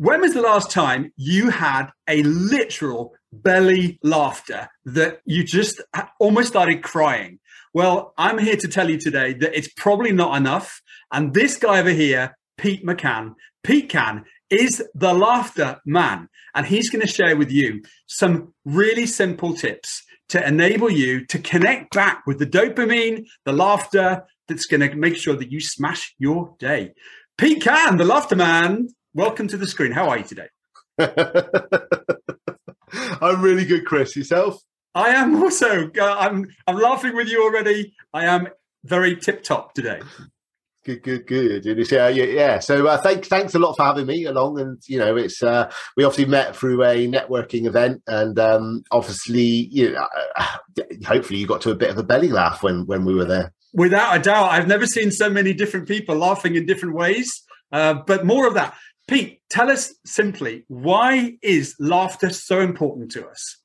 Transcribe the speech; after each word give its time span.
when 0.00 0.22
was 0.22 0.32
the 0.32 0.40
last 0.40 0.70
time 0.70 1.12
you 1.16 1.50
had 1.50 1.90
a 2.08 2.22
literal 2.22 3.12
belly 3.34 3.98
laughter 4.02 4.66
that 4.86 5.20
you 5.26 5.44
just 5.44 5.82
almost 6.18 6.48
started 6.48 6.82
crying? 6.82 7.38
Well, 7.74 8.14
I'm 8.16 8.38
here 8.38 8.56
to 8.56 8.66
tell 8.66 8.88
you 8.88 8.96
today 8.98 9.34
that 9.34 9.54
it's 9.54 9.68
probably 9.68 10.12
not 10.12 10.38
enough. 10.38 10.80
And 11.12 11.34
this 11.34 11.58
guy 11.58 11.80
over 11.80 11.90
here, 11.90 12.34
Pete 12.56 12.82
McCann, 12.82 13.34
Pete 13.62 13.90
Cann 13.90 14.24
is 14.48 14.82
the 14.94 15.12
laughter 15.12 15.82
man. 15.84 16.30
And 16.54 16.64
he's 16.64 16.88
going 16.88 17.02
to 17.02 17.12
share 17.12 17.36
with 17.36 17.50
you 17.50 17.82
some 18.06 18.54
really 18.64 19.04
simple 19.04 19.52
tips 19.52 20.02
to 20.30 20.42
enable 20.48 20.90
you 20.90 21.26
to 21.26 21.38
connect 21.38 21.92
back 21.92 22.22
with 22.26 22.38
the 22.38 22.46
dopamine, 22.46 23.26
the 23.44 23.52
laughter 23.52 24.24
that's 24.48 24.64
going 24.64 24.80
to 24.80 24.96
make 24.96 25.16
sure 25.16 25.36
that 25.36 25.52
you 25.52 25.60
smash 25.60 26.14
your 26.18 26.54
day. 26.58 26.94
Pete 27.36 27.62
Cann, 27.62 27.98
the 27.98 28.04
laughter 28.06 28.36
man, 28.36 28.88
welcome 29.14 29.48
to 29.48 29.56
the 29.56 29.66
screen. 29.66 29.92
How 29.92 30.08
are 30.08 30.18
you 30.18 30.24
today? 30.24 30.48
I'm 33.20 33.42
really 33.42 33.64
good, 33.64 33.84
Chris. 33.84 34.16
Yourself? 34.16 34.60
I 34.94 35.10
am 35.10 35.42
also. 35.42 35.90
Uh, 35.98 36.16
I'm. 36.18 36.46
I'm 36.66 36.76
laughing 36.76 37.14
with 37.14 37.28
you 37.28 37.42
already. 37.42 37.94
I 38.12 38.26
am 38.26 38.48
very 38.84 39.16
tip 39.16 39.42
top 39.42 39.74
today. 39.74 40.00
Good, 40.84 41.02
good, 41.02 41.26
good. 41.26 41.64
Yeah, 41.66 42.08
yeah, 42.08 42.24
yeah. 42.24 42.58
So 42.58 42.86
uh, 42.86 42.96
thanks, 42.98 43.28
thanks 43.28 43.54
a 43.54 43.58
lot 43.58 43.76
for 43.76 43.84
having 43.84 44.06
me 44.06 44.24
along. 44.24 44.58
And 44.58 44.80
you 44.88 44.98
know, 44.98 45.16
it's 45.16 45.42
uh, 45.42 45.70
we 45.96 46.04
obviously 46.04 46.30
met 46.30 46.56
through 46.56 46.82
a 46.82 47.06
networking 47.06 47.66
event, 47.66 48.02
and 48.06 48.38
um, 48.38 48.82
obviously, 48.90 49.68
you 49.70 49.92
know, 49.92 50.06
uh, 50.36 50.46
hopefully, 51.06 51.38
you 51.38 51.46
got 51.46 51.60
to 51.62 51.70
a 51.70 51.76
bit 51.76 51.90
of 51.90 51.98
a 51.98 52.02
belly 52.02 52.28
laugh 52.28 52.62
when 52.62 52.86
when 52.86 53.04
we 53.04 53.14
were 53.14 53.26
there. 53.26 53.52
Without 53.72 54.16
a 54.16 54.20
doubt, 54.20 54.50
I've 54.50 54.66
never 54.66 54.86
seen 54.86 55.12
so 55.12 55.30
many 55.30 55.52
different 55.52 55.86
people 55.86 56.16
laughing 56.16 56.56
in 56.56 56.66
different 56.66 56.96
ways. 56.96 57.44
Uh, 57.72 57.94
but 57.94 58.26
more 58.26 58.46
of 58.46 58.54
that. 58.54 58.74
Pete, 59.10 59.40
tell 59.50 59.68
us 59.68 59.92
simply 60.06 60.62
why 60.68 61.36
is 61.42 61.74
laughter 61.80 62.30
so 62.30 62.60
important 62.60 63.10
to 63.10 63.26
us? 63.26 63.56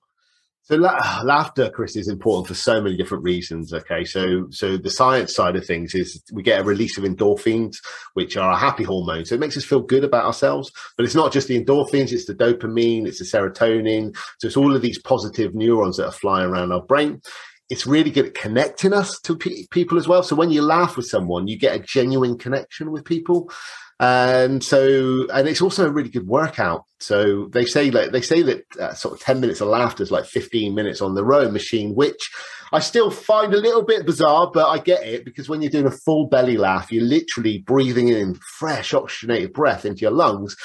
So 0.64 0.76
la- 0.76 1.22
laughter, 1.24 1.70
Chris, 1.70 1.96
is 1.96 2.08
important 2.08 2.48
for 2.48 2.56
so 2.56 2.82
many 2.82 2.98
different 2.98 3.24
reasons. 3.24 3.72
Okay, 3.72 4.06
so 4.06 4.48
so 4.50 4.76
the 4.76 4.90
science 4.90 5.36
side 5.36 5.56
of 5.56 5.64
things 5.64 5.94
is 5.94 6.20
we 6.34 6.42
get 6.42 6.62
a 6.62 6.64
release 6.64 6.98
of 6.98 7.04
endorphins, 7.04 7.76
which 8.16 8.38
are 8.38 8.54
a 8.54 8.58
happy 8.58 8.84
hormone. 8.86 9.24
So 9.26 9.36
it 9.36 9.40
makes 9.40 9.56
us 9.56 9.64
feel 9.64 9.82
good 9.82 10.04
about 10.04 10.26
ourselves. 10.26 10.72
But 10.98 11.06
it's 11.06 11.14
not 11.14 11.32
just 11.32 11.48
the 11.48 11.64
endorphins; 11.64 12.12
it's 12.12 12.26
the 12.26 12.34
dopamine, 12.34 13.06
it's 13.06 13.20
the 13.20 13.26
serotonin. 13.26 14.18
So 14.40 14.48
it's 14.48 14.58
all 14.58 14.76
of 14.76 14.82
these 14.82 15.00
positive 15.00 15.54
neurons 15.54 15.98
that 15.98 16.08
are 16.08 16.12
flying 16.12 16.50
around 16.50 16.72
our 16.72 16.82
brain. 16.82 17.22
It's 17.70 17.86
really 17.86 18.10
good 18.10 18.28
at 18.28 18.34
connecting 18.34 18.94
us 18.94 19.20
to 19.22 19.38
pe- 19.38 19.68
people 19.70 20.00
as 20.00 20.08
well. 20.08 20.24
So 20.24 20.36
when 20.36 20.50
you 20.50 20.64
laugh 20.64 20.98
with 20.98 21.06
someone, 21.06 21.48
you 21.48 21.58
get 21.58 21.76
a 21.76 21.84
genuine 21.84 22.40
connection 22.40 22.92
with 22.92 23.06
people 23.06 23.52
and 24.00 24.62
so 24.62 25.26
and 25.34 25.48
it's 25.48 25.62
also 25.62 25.88
a 25.88 25.92
really 25.92 26.10
good 26.10 26.28
workout. 26.28 26.84
So 27.00 27.48
they 27.48 27.66
say 27.66 27.92
like 27.92 28.12
they 28.12 28.22
say 28.22 28.42
that 28.42 28.64
uh, 28.80 28.94
sort 28.94 29.14
of 29.14 29.22
10 29.22 29.40
minutes 29.40 29.62
of 29.62 29.70
laughter 29.70 30.04
is 30.04 30.12
like 30.12 30.26
15 30.26 30.76
minutes 30.76 31.02
on 31.02 31.16
the 31.16 31.24
row 31.24 31.50
machine 31.50 31.94
which 31.94 32.30
i 32.74 32.80
still 32.80 33.12
find 33.12 33.54
a 33.54 33.60
little 33.60 33.84
bit 33.84 34.06
bizarre 34.06 34.50
but 34.52 34.68
i 34.68 34.80
get 34.80 35.06
it 35.06 35.24
because 35.24 35.48
when 35.48 35.62
you're 35.62 35.72
doing 35.72 35.86
a 35.86 35.92
full 35.92 36.28
belly 36.28 36.58
laugh 36.58 36.92
you're 36.92 37.04
literally 37.04 37.60
breathing 37.60 38.08
in 38.08 38.36
fresh 38.58 38.94
oxygenated 38.94 39.54
breath 39.54 39.86
into 39.86 40.02
your 40.02 40.12
lungs. 40.12 40.56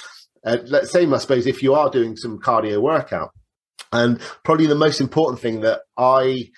Uh, 0.44 0.56
let's 0.66 0.90
say 0.90 1.06
i 1.06 1.18
suppose 1.18 1.46
if 1.46 1.62
you 1.62 1.74
are 1.74 1.90
doing 1.90 2.16
some 2.16 2.38
cardio 2.38 2.80
workout. 2.80 3.30
And 3.92 4.20
probably 4.44 4.66
the 4.66 4.74
most 4.74 5.00
important 5.00 5.40
thing 5.40 5.60
that 5.60 5.82
i 5.98 6.48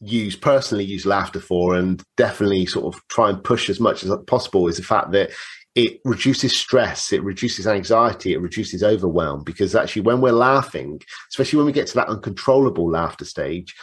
use 0.00 0.36
personally 0.36 0.84
use 0.84 1.06
laughter 1.06 1.40
for 1.40 1.74
and 1.74 2.02
definitely 2.16 2.66
sort 2.66 2.94
of 2.94 3.00
try 3.08 3.30
and 3.30 3.42
push 3.42 3.70
as 3.70 3.80
much 3.80 4.04
as 4.04 4.12
possible 4.26 4.68
is 4.68 4.76
the 4.76 4.82
fact 4.82 5.12
that 5.12 5.30
it 5.76 6.00
reduces 6.04 6.58
stress, 6.58 7.12
it 7.12 7.22
reduces 7.22 7.66
anxiety, 7.66 8.32
it 8.32 8.40
reduces 8.40 8.82
overwhelm 8.82 9.44
because 9.44 9.74
actually 9.76 10.02
when 10.02 10.22
we're 10.22 10.32
laughing, 10.32 11.02
especially 11.30 11.58
when 11.58 11.66
we 11.66 11.72
get 11.72 11.86
to 11.88 11.94
that 11.94 12.08
uncontrollable 12.08 12.90
laughter 12.90 13.26
stage, 13.26 13.74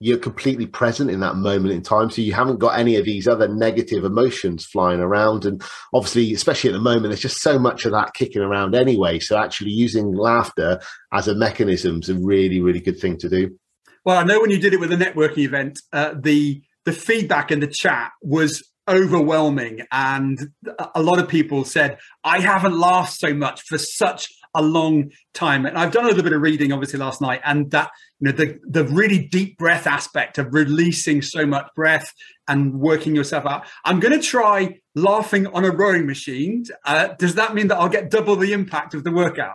you're 0.00 0.18
completely 0.18 0.66
present 0.66 1.10
in 1.10 1.20
that 1.20 1.36
moment 1.36 1.74
in 1.74 1.82
time. 1.82 2.08
So 2.10 2.22
you 2.22 2.32
haven't 2.32 2.58
got 2.58 2.78
any 2.78 2.96
of 2.96 3.04
these 3.04 3.28
other 3.28 3.46
negative 3.46 4.04
emotions 4.04 4.64
flying 4.64 5.00
around. 5.00 5.44
And 5.44 5.62
obviously, 5.92 6.32
especially 6.32 6.70
at 6.70 6.74
the 6.74 6.80
moment, 6.80 7.04
there's 7.04 7.20
just 7.20 7.42
so 7.42 7.58
much 7.58 7.84
of 7.84 7.92
that 7.92 8.14
kicking 8.14 8.42
around 8.42 8.74
anyway. 8.74 9.18
So 9.18 9.36
actually 9.36 9.70
using 9.70 10.12
laughter 10.14 10.80
as 11.12 11.28
a 11.28 11.34
mechanism 11.34 12.00
is 12.00 12.08
a 12.08 12.14
really, 12.14 12.62
really 12.62 12.80
good 12.80 12.98
thing 12.98 13.18
to 13.18 13.28
do. 13.28 13.58
Well, 14.04 14.16
I 14.16 14.24
know 14.24 14.40
when 14.40 14.50
you 14.50 14.58
did 14.58 14.72
it 14.72 14.80
with 14.80 14.92
a 14.92 14.96
networking 14.96 15.44
event, 15.44 15.78
uh, 15.92 16.14
the 16.18 16.62
the 16.84 16.92
feedback 16.92 17.50
in 17.50 17.60
the 17.60 17.66
chat 17.66 18.12
was 18.22 18.62
overwhelming. 18.88 19.82
And 19.90 20.52
a 20.94 21.02
lot 21.02 21.18
of 21.18 21.28
people 21.28 21.64
said, 21.64 21.98
I 22.22 22.40
haven't 22.40 22.78
laughed 22.78 23.18
so 23.18 23.34
much 23.34 23.62
for 23.62 23.78
such 23.78 24.28
a 24.54 24.62
long 24.62 25.10
time. 25.32 25.66
And 25.66 25.76
I've 25.76 25.90
done 25.90 26.04
a 26.04 26.08
little 26.08 26.22
bit 26.22 26.32
of 26.32 26.40
reading, 26.40 26.72
obviously, 26.72 26.98
last 26.98 27.20
night, 27.20 27.40
and 27.44 27.70
that, 27.72 27.90
you 28.20 28.30
know, 28.30 28.32
the, 28.32 28.58
the 28.68 28.84
really 28.84 29.26
deep 29.26 29.58
breath 29.58 29.86
aspect 29.86 30.38
of 30.38 30.54
releasing 30.54 31.22
so 31.22 31.44
much 31.44 31.68
breath 31.74 32.12
and 32.46 32.74
working 32.74 33.16
yourself 33.16 33.46
out. 33.46 33.66
I'm 33.84 34.00
going 34.00 34.18
to 34.18 34.24
try 34.24 34.78
laughing 34.94 35.46
on 35.48 35.64
a 35.64 35.70
rowing 35.70 36.06
machine. 36.06 36.64
Uh, 36.84 37.08
does 37.18 37.34
that 37.34 37.54
mean 37.54 37.68
that 37.68 37.78
I'll 37.78 37.88
get 37.88 38.10
double 38.10 38.36
the 38.36 38.52
impact 38.52 38.94
of 38.94 39.02
the 39.02 39.10
workout? 39.10 39.54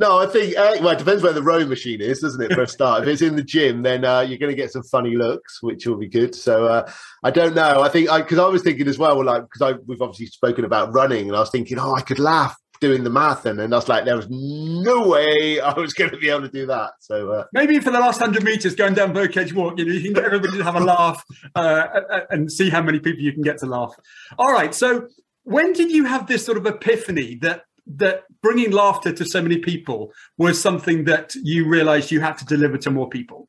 No, 0.00 0.18
I 0.18 0.24
think 0.24 0.56
uh, 0.56 0.76
well, 0.80 0.94
it 0.94 0.98
depends 0.98 1.22
where 1.22 1.34
the 1.34 1.42
rowing 1.42 1.68
machine 1.68 2.00
is, 2.00 2.20
doesn't 2.20 2.40
it? 2.40 2.54
For 2.54 2.62
a 2.62 2.66
start, 2.66 3.02
if 3.02 3.08
it's 3.08 3.20
in 3.20 3.36
the 3.36 3.42
gym, 3.42 3.82
then 3.82 4.02
uh, 4.02 4.20
you're 4.20 4.38
going 4.38 4.50
to 4.50 4.56
get 4.56 4.72
some 4.72 4.82
funny 4.82 5.14
looks, 5.14 5.62
which 5.62 5.86
will 5.86 5.98
be 5.98 6.08
good. 6.08 6.34
So 6.34 6.64
uh, 6.64 6.90
I 7.22 7.30
don't 7.30 7.54
know. 7.54 7.82
I 7.82 7.90
think 7.90 8.08
because 8.10 8.38
I, 8.38 8.44
I, 8.44 8.48
was 8.48 8.62
thinking 8.62 8.88
as 8.88 8.96
well, 8.96 9.22
like 9.22 9.42
because 9.42 9.78
we've 9.86 10.00
obviously 10.00 10.26
spoken 10.26 10.64
about 10.64 10.94
running, 10.94 11.26
and 11.26 11.36
I 11.36 11.40
was 11.40 11.50
thinking, 11.50 11.78
oh, 11.78 11.94
I 11.94 12.00
could 12.00 12.18
laugh 12.18 12.56
doing 12.80 13.04
the 13.04 13.10
marathon, 13.10 13.60
and 13.60 13.74
I 13.74 13.76
was 13.76 13.90
like, 13.90 14.06
there 14.06 14.16
was 14.16 14.26
no 14.30 15.06
way 15.06 15.60
I 15.60 15.74
was 15.74 15.92
going 15.92 16.12
to 16.12 16.16
be 16.16 16.30
able 16.30 16.42
to 16.42 16.48
do 16.48 16.64
that. 16.64 16.92
So 17.00 17.32
uh, 17.32 17.44
maybe 17.52 17.78
for 17.78 17.90
the 17.90 18.00
last 18.00 18.20
hundred 18.20 18.42
meters 18.42 18.74
going 18.74 18.94
down 18.94 19.12
Birdcage 19.12 19.52
Walk, 19.52 19.78
you 19.78 19.84
know, 19.84 19.92
you 19.92 20.00
can 20.00 20.14
get 20.14 20.24
everybody 20.24 20.56
to 20.56 20.64
have 20.64 20.76
a 20.76 20.80
laugh 20.80 21.22
uh, 21.54 21.84
and 22.30 22.50
see 22.50 22.70
how 22.70 22.80
many 22.80 23.00
people 23.00 23.20
you 23.20 23.34
can 23.34 23.42
get 23.42 23.58
to 23.58 23.66
laugh. 23.66 23.94
All 24.38 24.50
right, 24.50 24.74
so 24.74 25.08
when 25.44 25.74
did 25.74 25.90
you 25.90 26.04
have 26.04 26.26
this 26.26 26.46
sort 26.46 26.56
of 26.56 26.64
epiphany 26.64 27.34
that 27.42 27.64
that 27.96 28.24
bringing 28.42 28.70
laughter 28.70 29.12
to 29.12 29.24
so 29.24 29.42
many 29.42 29.58
people 29.58 30.12
was 30.38 30.60
something 30.60 31.04
that 31.04 31.34
you 31.34 31.68
realized 31.68 32.10
you 32.10 32.20
had 32.20 32.38
to 32.38 32.44
deliver 32.44 32.78
to 32.78 32.90
more 32.90 33.08
people? 33.08 33.48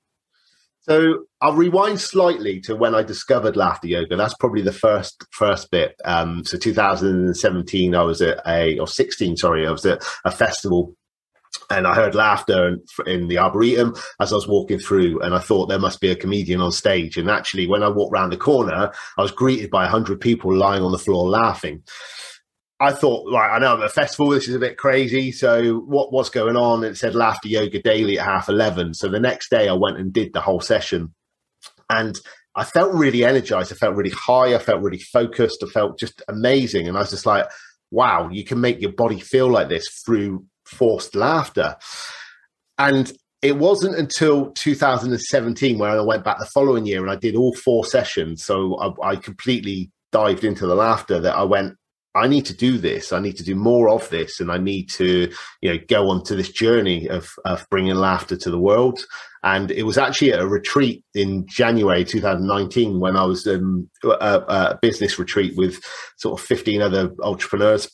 So 0.82 1.26
I'll 1.42 1.54
rewind 1.54 2.02
slightly 2.02 2.60
to 2.62 2.76
when 2.76 2.96
I 2.96 3.04
discovered 3.04 3.56
laughter 3.56 3.88
yoga. 3.88 4.16
That's 4.16 4.34
probably 4.34 4.64
the 4.64 4.74
first 4.74 5.24
first 5.32 5.70
bit. 5.70 5.96
Um, 6.06 6.44
so 6.44 6.58
2017, 6.58 7.94
I 7.94 8.02
was 8.02 8.22
at 8.22 8.40
a 8.48 8.80
or 8.80 8.88
16, 8.88 9.38
sorry, 9.38 9.68
I 9.68 9.72
was 9.72 9.86
at 9.86 10.04
a 10.26 10.32
festival 10.32 10.96
and 11.70 11.86
I 11.86 11.94
heard 11.94 12.16
laughter 12.16 12.78
in 13.06 13.28
the 13.28 13.38
arboretum 13.38 13.96
as 14.20 14.32
I 14.32 14.36
was 14.36 14.48
walking 14.48 14.80
through, 14.80 15.22
and 15.22 15.34
I 15.34 15.40
thought 15.40 15.68
there 15.68 15.80
must 15.80 16.02
be 16.02 16.10
a 16.10 16.16
comedian 16.16 16.62
on 16.62 16.72
stage. 16.72 17.18
And 17.18 17.30
actually, 17.30 17.68
when 17.68 17.84
I 17.84 17.90
walked 17.90 18.14
around 18.14 18.32
the 18.32 18.38
corner, 18.38 18.92
I 19.18 19.22
was 19.22 19.32
greeted 19.32 19.70
by 19.70 19.86
a 19.86 19.90
hundred 19.90 20.22
people 20.22 20.56
lying 20.56 20.84
on 20.84 20.92
the 20.92 20.98
floor 20.98 21.30
laughing. 21.30 21.84
I 22.82 22.94
thought, 22.94 23.32
right, 23.32 23.56
I 23.56 23.60
know 23.60 23.76
I'm 23.76 23.82
at 23.82 23.86
a 23.86 23.90
festival. 23.90 24.30
This 24.30 24.48
is 24.48 24.56
a 24.56 24.60
bit 24.60 24.78
crazy. 24.78 25.32
So 25.32 25.76
what 25.82 26.12
what's 26.12 26.30
going 26.30 26.56
on? 26.56 26.84
It 26.84 26.98
said 26.98 27.14
laughter 27.14 27.48
yoga 27.48 27.82
daily 27.82 28.18
at 28.18 28.26
half 28.26 28.50
eleven. 28.50 28.94
So 28.94 29.08
the 29.08 29.20
next 29.20 29.52
day, 29.52 29.70
I 29.70 29.74
went 29.74 29.98
and 29.98 30.12
did 30.12 30.34
the 30.34 30.42
whole 30.42 30.62
session, 30.62 31.14
and 31.90 32.20
I 32.56 32.64
felt 32.64 32.94
really 32.94 33.24
energized. 33.24 33.72
I 33.72 33.76
felt 33.76 33.96
really 33.96 34.10
high. 34.12 34.56
I 34.56 34.60
felt 34.60 34.82
really 34.82 35.00
focused. 35.00 35.64
I 35.64 35.68
felt 35.68 36.00
just 36.00 36.22
amazing. 36.28 36.88
And 36.88 36.98
I 36.98 37.02
was 37.02 37.12
just 37.12 37.26
like, 37.26 37.46
wow, 37.92 38.30
you 38.30 38.44
can 38.44 38.60
make 38.60 38.82
your 38.82 38.92
body 38.92 39.20
feel 39.20 39.50
like 39.50 39.70
this 39.70 39.88
through 40.06 40.46
forced 40.66 41.16
laughter. 41.16 41.76
And 42.78 43.12
it 43.42 43.58
wasn't 43.58 43.96
until 43.96 44.52
2017 44.52 45.78
where 45.78 45.92
I 45.92 46.02
went 46.02 46.24
back 46.24 46.40
the 46.40 46.46
following 46.48 46.86
year 46.86 47.02
and 47.02 47.12
I 47.12 47.16
did 47.16 47.36
all 47.36 47.56
four 47.56 47.86
sessions. 47.86 48.44
So 48.44 48.78
I, 48.80 49.12
I 49.12 49.16
completely 49.16 49.92
dived 50.12 50.44
into 50.44 50.68
the 50.68 50.76
laughter 50.76 51.20
that 51.20 51.36
I 51.36 51.44
went, 51.44 51.76
I 52.14 52.28
need 52.28 52.46
to 52.48 52.54
do 52.54 52.78
this. 52.78 53.14
I 53.14 53.20
need 53.20 53.38
to 53.38 53.44
do 53.44 53.56
more 53.56 53.90
of 53.90 54.10
this, 54.10 54.40
and 54.40 54.52
I 54.52 54.58
need 54.58 54.90
to, 54.92 55.32
you 55.62 55.74
know, 55.74 55.80
go 55.88 56.10
on 56.10 56.24
to 56.26 56.36
this 56.36 56.50
journey 56.50 57.08
of 57.08 57.34
of 57.46 57.66
bringing 57.70 57.96
laughter 57.96 58.36
to 58.38 58.52
the 58.52 58.60
world. 58.60 59.06
And 59.44 59.72
it 59.72 59.84
was 59.84 59.98
actually 59.98 60.34
at 60.34 60.42
a 60.42 60.48
retreat 60.48 61.04
in 61.16 61.48
January 61.48 62.06
2019 62.06 63.00
when 63.00 63.16
I 63.16 63.24
was 63.24 63.48
um, 63.48 63.90
a, 64.04 64.08
a 64.10 64.80
business 64.82 65.18
retreat 65.18 65.56
with 65.58 65.82
sort 66.18 66.40
of 66.40 66.46
15 66.46 66.82
other 66.82 67.12
entrepreneurs 67.24 67.90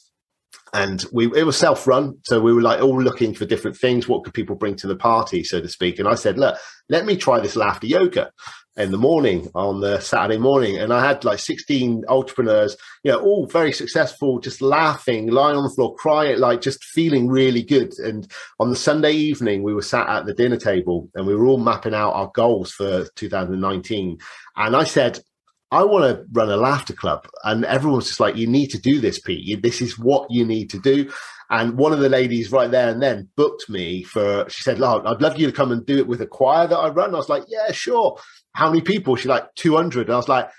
and 0.73 1.03
we 1.11 1.25
it 1.35 1.45
was 1.45 1.57
self-run. 1.57 2.17
So 2.25 2.41
we 2.41 2.53
were 2.53 2.61
like 2.61 2.81
all 2.81 3.01
looking 3.01 3.33
for 3.33 3.45
different 3.45 3.77
things. 3.77 4.07
What 4.07 4.23
could 4.23 4.33
people 4.33 4.55
bring 4.55 4.75
to 4.77 4.87
the 4.87 4.95
party 4.95 5.43
so 5.43 5.61
to 5.61 5.69
speak? 5.69 5.99
And 5.99 6.07
i 6.07 6.15
said 6.15 6.37
look 6.37 6.57
let 6.89 7.05
me 7.05 7.17
try 7.17 7.39
this 7.39 7.55
laughter 7.55 7.87
yoga 7.87 8.31
in 8.77 8.91
the 8.91 8.97
morning 8.97 9.49
on 9.55 9.81
the 9.81 9.99
saturday 9.99 10.37
morning. 10.37 10.77
And 10.77 10.93
i 10.93 11.05
had 11.05 11.23
like 11.23 11.39
16 11.39 12.03
entrepreneurs 12.07 12.75
you 13.03 13.11
know 13.11 13.19
all 13.19 13.47
very 13.47 13.71
successful 13.71 14.39
just 14.39 14.61
laughing 14.61 15.27
lying 15.27 15.57
on 15.57 15.63
the 15.63 15.69
floor 15.69 15.95
crying 15.95 16.39
like 16.39 16.61
just 16.61 16.83
feeling 16.83 17.27
really 17.27 17.63
good. 17.63 17.97
And 17.99 18.29
on 18.59 18.69
the 18.69 18.75
sunday 18.75 19.13
evening 19.13 19.63
we 19.63 19.73
were 19.73 19.81
sat 19.81 20.09
at 20.09 20.25
the 20.25 20.33
dinner 20.33 20.57
table 20.57 21.09
and 21.15 21.25
we 21.25 21.35
were 21.35 21.45
all 21.45 21.59
mapping 21.59 21.93
out 21.93 22.13
our 22.13 22.31
goals 22.33 22.71
for 22.71 23.07
2019 23.15 24.17
and 24.57 24.75
i 24.75 24.83
said 24.83 25.19
I 25.71 25.83
want 25.83 26.05
to 26.05 26.25
run 26.31 26.49
a 26.49 26.57
laughter 26.57 26.93
club. 26.93 27.27
And 27.43 27.65
everyone's 27.65 28.07
just 28.07 28.19
like, 28.19 28.35
you 28.35 28.47
need 28.47 28.67
to 28.67 28.79
do 28.79 28.99
this, 28.99 29.19
Pete. 29.19 29.61
This 29.61 29.81
is 29.81 29.99
what 29.99 30.27
you 30.29 30.45
need 30.45 30.69
to 30.71 30.79
do. 30.79 31.11
And 31.49 31.77
one 31.77 31.93
of 31.93 31.99
the 31.99 32.09
ladies 32.09 32.51
right 32.51 32.69
there 32.69 32.89
and 32.89 33.01
then 33.01 33.29
booked 33.35 33.69
me 33.69 34.03
for, 34.03 34.49
she 34.49 34.63
said, 34.63 34.79
"Lord, 34.79 35.05
I'd 35.05 35.21
love 35.21 35.39
you 35.39 35.47
to 35.47 35.53
come 35.53 35.71
and 35.71 35.85
do 35.85 35.97
it 35.97 36.07
with 36.07 36.21
a 36.21 36.27
choir 36.27 36.67
that 36.67 36.77
I 36.77 36.89
run. 36.89 37.13
I 37.13 37.17
was 37.17 37.29
like, 37.29 37.43
yeah, 37.47 37.71
sure. 37.71 38.19
How 38.53 38.69
many 38.69 38.81
people? 38.81 39.15
She's 39.15 39.27
like, 39.27 39.53
200. 39.55 40.07
And 40.07 40.13
I 40.13 40.17
was 40.17 40.27
like, 40.27 40.49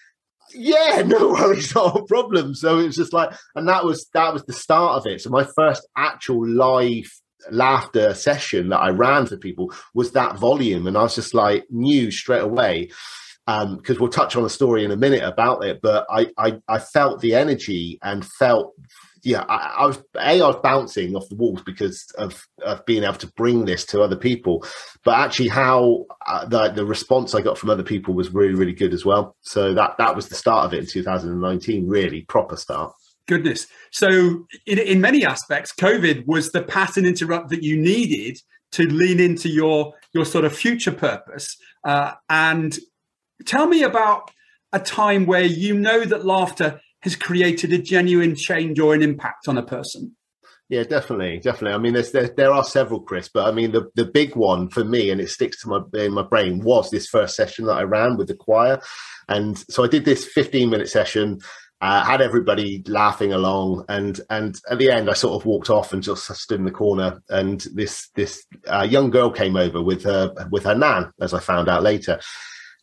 yeah, 0.55 1.03
no 1.07 1.29
worries, 1.29 1.75
not 1.75 1.97
a 1.97 2.05
problem. 2.05 2.55
So 2.55 2.79
it 2.79 2.87
was 2.87 2.97
just 2.97 3.13
like, 3.13 3.31
and 3.55 3.69
that 3.69 3.85
was, 3.85 4.09
that 4.15 4.33
was 4.33 4.45
the 4.45 4.55
start 4.55 4.97
of 4.97 5.07
it. 5.07 5.21
So 5.21 5.31
my 5.31 5.47
first 5.57 5.87
actual 5.97 6.47
live 6.47 7.11
laughter 7.51 8.15
session 8.15 8.71
that 8.71 8.79
I 8.81 8.89
ran 8.91 9.27
for 9.27 9.37
people 9.37 9.73
was 9.95 10.13
that 10.13 10.39
volume. 10.39 10.87
And 10.87 10.97
I 10.97 11.03
was 11.03 11.15
just 11.15 11.35
like, 11.35 11.67
knew 11.71 12.11
straight 12.11 12.43
away 12.43 12.91
because 13.49 13.97
um, 13.97 14.01
we'll 14.01 14.11
touch 14.11 14.37
on 14.37 14.45
a 14.45 14.51
story 14.51 14.85
in 14.85 14.91
a 14.91 14.97
minute 14.97 15.23
about 15.23 15.65
it. 15.65 15.81
But 15.81 16.07
I, 16.11 16.27
I, 16.37 16.59
I 16.69 16.79
felt 16.79 17.23
the 17.23 17.35
energy 17.35 17.99
and 18.03 18.23
felt, 18.23 18.75
yeah, 19.23 19.43
I, 19.49 19.77
I, 19.79 19.87
was 19.87 20.03
a 20.17 20.21
I 20.21 20.47
was 20.47 20.57
bouncing 20.63 21.17
off 21.17 21.31
the 21.31 21.35
walls 21.35 21.63
because 21.65 22.05
of 22.19 22.47
of 22.63 22.85
being 22.85 23.05
able 23.05 23.15
to 23.15 23.33
bring 23.39 23.65
this 23.65 23.87
to 23.87 24.03
other 24.03 24.17
people. 24.17 24.67
But 25.03 25.15
actually, 25.15 25.49
how 25.49 26.05
uh, 26.27 26.45
the 26.45 26.69
the 26.69 26.85
response 26.85 27.35
I 27.35 27.41
got 27.41 27.57
from 27.57 27.71
other 27.71 27.83
people 27.83 28.13
was 28.13 28.35
really 28.35 28.55
really 28.55 28.75
good 28.75 28.93
as 28.93 29.07
well. 29.07 29.35
So 29.41 29.73
that 29.73 29.97
that 29.97 30.15
was 30.15 30.29
the 30.29 30.35
start 30.35 30.67
of 30.67 30.75
it 30.75 30.81
in 30.81 30.87
2019. 30.87 31.89
Really 31.89 32.23
proper 32.23 32.57
start. 32.57 32.93
Goodness. 33.27 33.67
So 33.93 34.47
in, 34.67 34.79
in 34.79 35.01
many 35.01 35.25
aspects, 35.25 35.73
COVID 35.75 36.27
was 36.27 36.51
the 36.51 36.63
pattern 36.63 37.07
interrupt 37.07 37.49
that 37.49 37.63
you 37.63 37.79
needed 37.79 38.39
to 38.73 38.83
lean 38.85 39.21
into 39.21 39.49
your 39.49 39.95
your 40.13 40.27
sort 40.27 40.45
of 40.45 40.55
future 40.55 40.93
purpose 40.93 41.57
uh, 41.85 42.13
and 42.29 42.79
Tell 43.47 43.67
me 43.67 43.83
about 43.83 44.31
a 44.73 44.79
time 44.79 45.27
where 45.27 45.45
you 45.45 45.75
know 45.75 46.05
that 46.05 46.27
laughter 46.27 46.81
has 47.03 47.17
created 47.17 47.73
a 47.73 47.79
genuine 47.79 48.35
change 48.35 48.79
or 48.79 48.95
an 48.95 49.03
impact 49.03 49.49
on 49.49 49.57
a 49.57 49.63
person. 49.63 50.17
Yeah, 50.69 50.83
definitely, 50.83 51.39
definitely. 51.39 51.75
I 51.75 51.79
mean, 51.79 51.95
there's, 51.95 52.13
there 52.13 52.29
there 52.29 52.53
are 52.53 52.65
several, 52.65 53.01
Chris, 53.01 53.31
but 53.33 53.47
I 53.47 53.53
mean, 53.53 53.73
the 53.73 53.91
the 53.95 54.05
big 54.05 54.37
one 54.37 54.69
for 54.69 54.85
me, 54.85 55.11
and 55.11 55.19
it 55.19 55.31
sticks 55.31 55.63
to 55.63 55.69
my 55.69 55.81
in 55.95 56.13
my 56.13 56.23
brain, 56.23 56.61
was 56.63 56.91
this 56.91 57.07
first 57.07 57.37
session 57.37 57.65
that 57.67 57.79
I 57.79 57.85
ran 57.85 58.19
with 58.19 58.29
the 58.29 58.35
choir, 58.35 58.79
and 59.29 59.57
so 59.71 59.83
I 59.83 59.89
did 59.89 60.05
this 60.05 60.27
15 60.27 60.69
minute 60.69 60.89
session. 60.89 61.41
Uh, 61.81 62.05
had 62.05 62.21
everybody 62.21 62.83
laughing 62.87 63.33
along, 63.33 63.87
and 63.89 64.21
and 64.29 64.61
at 64.71 64.79
the 64.79 64.91
end, 64.91 65.09
I 65.09 65.15
sort 65.15 65.41
of 65.41 65.47
walked 65.47 65.71
off 65.71 65.95
and 65.95 66.03
just 66.03 66.27
stood 66.37 66.59
in 66.59 66.67
the 66.67 66.71
corner. 66.71 67.23
And 67.31 67.61
this 67.73 68.11
this 68.15 68.45
uh, 68.67 68.87
young 68.91 69.09
girl 69.09 69.31
came 69.31 69.57
over 69.57 69.81
with 69.81 70.03
her 70.05 70.35
with 70.51 70.65
her 70.65 70.75
nan, 70.75 71.13
as 71.19 71.33
I 71.33 71.39
found 71.41 71.71
out 71.71 71.83
later, 71.83 72.21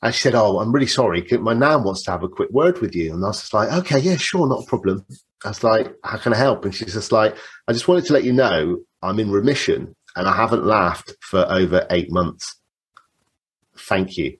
and 0.02 0.14
she 0.14 0.22
said, 0.22 0.36
Oh, 0.36 0.60
I'm 0.60 0.72
really 0.72 0.88
sorry. 0.88 1.26
My 1.40 1.54
nan 1.54 1.84
wants 1.84 2.04
to 2.04 2.12
have 2.12 2.24
a 2.24 2.30
quick 2.30 2.50
word 2.52 2.80
with 2.80 2.96
you. 2.96 3.14
And 3.14 3.24
I 3.24 3.28
was 3.28 3.42
just 3.42 3.54
like, 3.54 3.72
Okay, 3.72 4.00
yeah, 4.00 4.18
sure, 4.18 4.48
not 4.48 4.64
a 4.64 4.68
problem. 4.68 5.06
I 5.44 5.50
was 5.50 5.64
like, 5.64 5.94
How 6.04 6.18
can 6.18 6.34
I 6.34 6.38
help? 6.38 6.66
And 6.66 6.74
she's 6.74 6.94
just 6.94 7.12
like, 7.12 7.36
I 7.68 7.74
just 7.74 7.88
wanted 7.88 8.06
to 8.06 8.14
let 8.14 8.24
you 8.24 8.34
know 8.34 8.80
I'm 9.02 9.20
in 9.20 9.32
remission 9.32 9.96
and 10.16 10.28
I 10.28 10.36
haven't 10.36 10.66
laughed 10.66 11.14
for 11.22 11.46
over 11.50 11.86
eight 11.90 12.12
months. 12.12 12.56
Thank 13.78 14.18
you. 14.18 14.38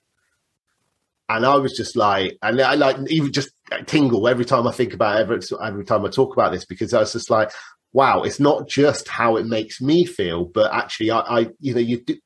And 1.28 1.44
I 1.44 1.56
was 1.56 1.76
just 1.76 1.96
like, 1.96 2.38
and 2.40 2.60
I 2.60 2.74
like 2.74 2.96
even 3.08 3.32
just 3.32 3.50
tingle 3.86 4.28
every 4.28 4.44
time 4.44 4.66
I 4.66 4.72
think 4.72 4.94
about 4.94 5.16
it, 5.16 5.22
every, 5.22 5.40
every 5.62 5.84
time 5.84 6.04
I 6.04 6.08
talk 6.08 6.32
about 6.32 6.52
this 6.52 6.64
because 6.64 6.94
I 6.94 7.00
was 7.00 7.12
just 7.12 7.30
like, 7.30 7.50
wow, 7.92 8.22
it's 8.22 8.40
not 8.40 8.68
just 8.68 9.08
how 9.08 9.36
it 9.36 9.46
makes 9.46 9.80
me 9.80 10.04
feel, 10.04 10.44
but 10.44 10.72
actually, 10.72 11.10
I, 11.10 11.20
I 11.20 11.38
you 11.60 11.74
know, 11.74 11.80
you 11.80 12.02
do, 12.02 12.16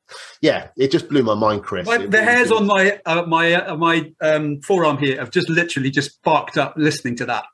yeah, 0.41 0.69
it 0.77 0.91
just 0.91 1.09
blew 1.09 1.23
my 1.23 1.35
mind, 1.35 1.63
Chris. 1.63 1.87
the 1.87 1.99
really 1.99 2.19
hairs 2.19 2.51
on 2.51 2.67
my 2.67 2.99
uh, 3.07 3.23
my 3.27 3.55
uh, 3.55 3.77
my 3.77 4.13
um, 4.21 4.61
forearm 4.63 4.99
here 4.99 5.19
have 5.19 5.31
just 5.31 5.49
literally 5.49 5.91
just 5.91 6.23
barked 6.23 6.59
up 6.59 6.75
listening 6.77 7.17
to 7.17 7.27
that. 7.27 7.45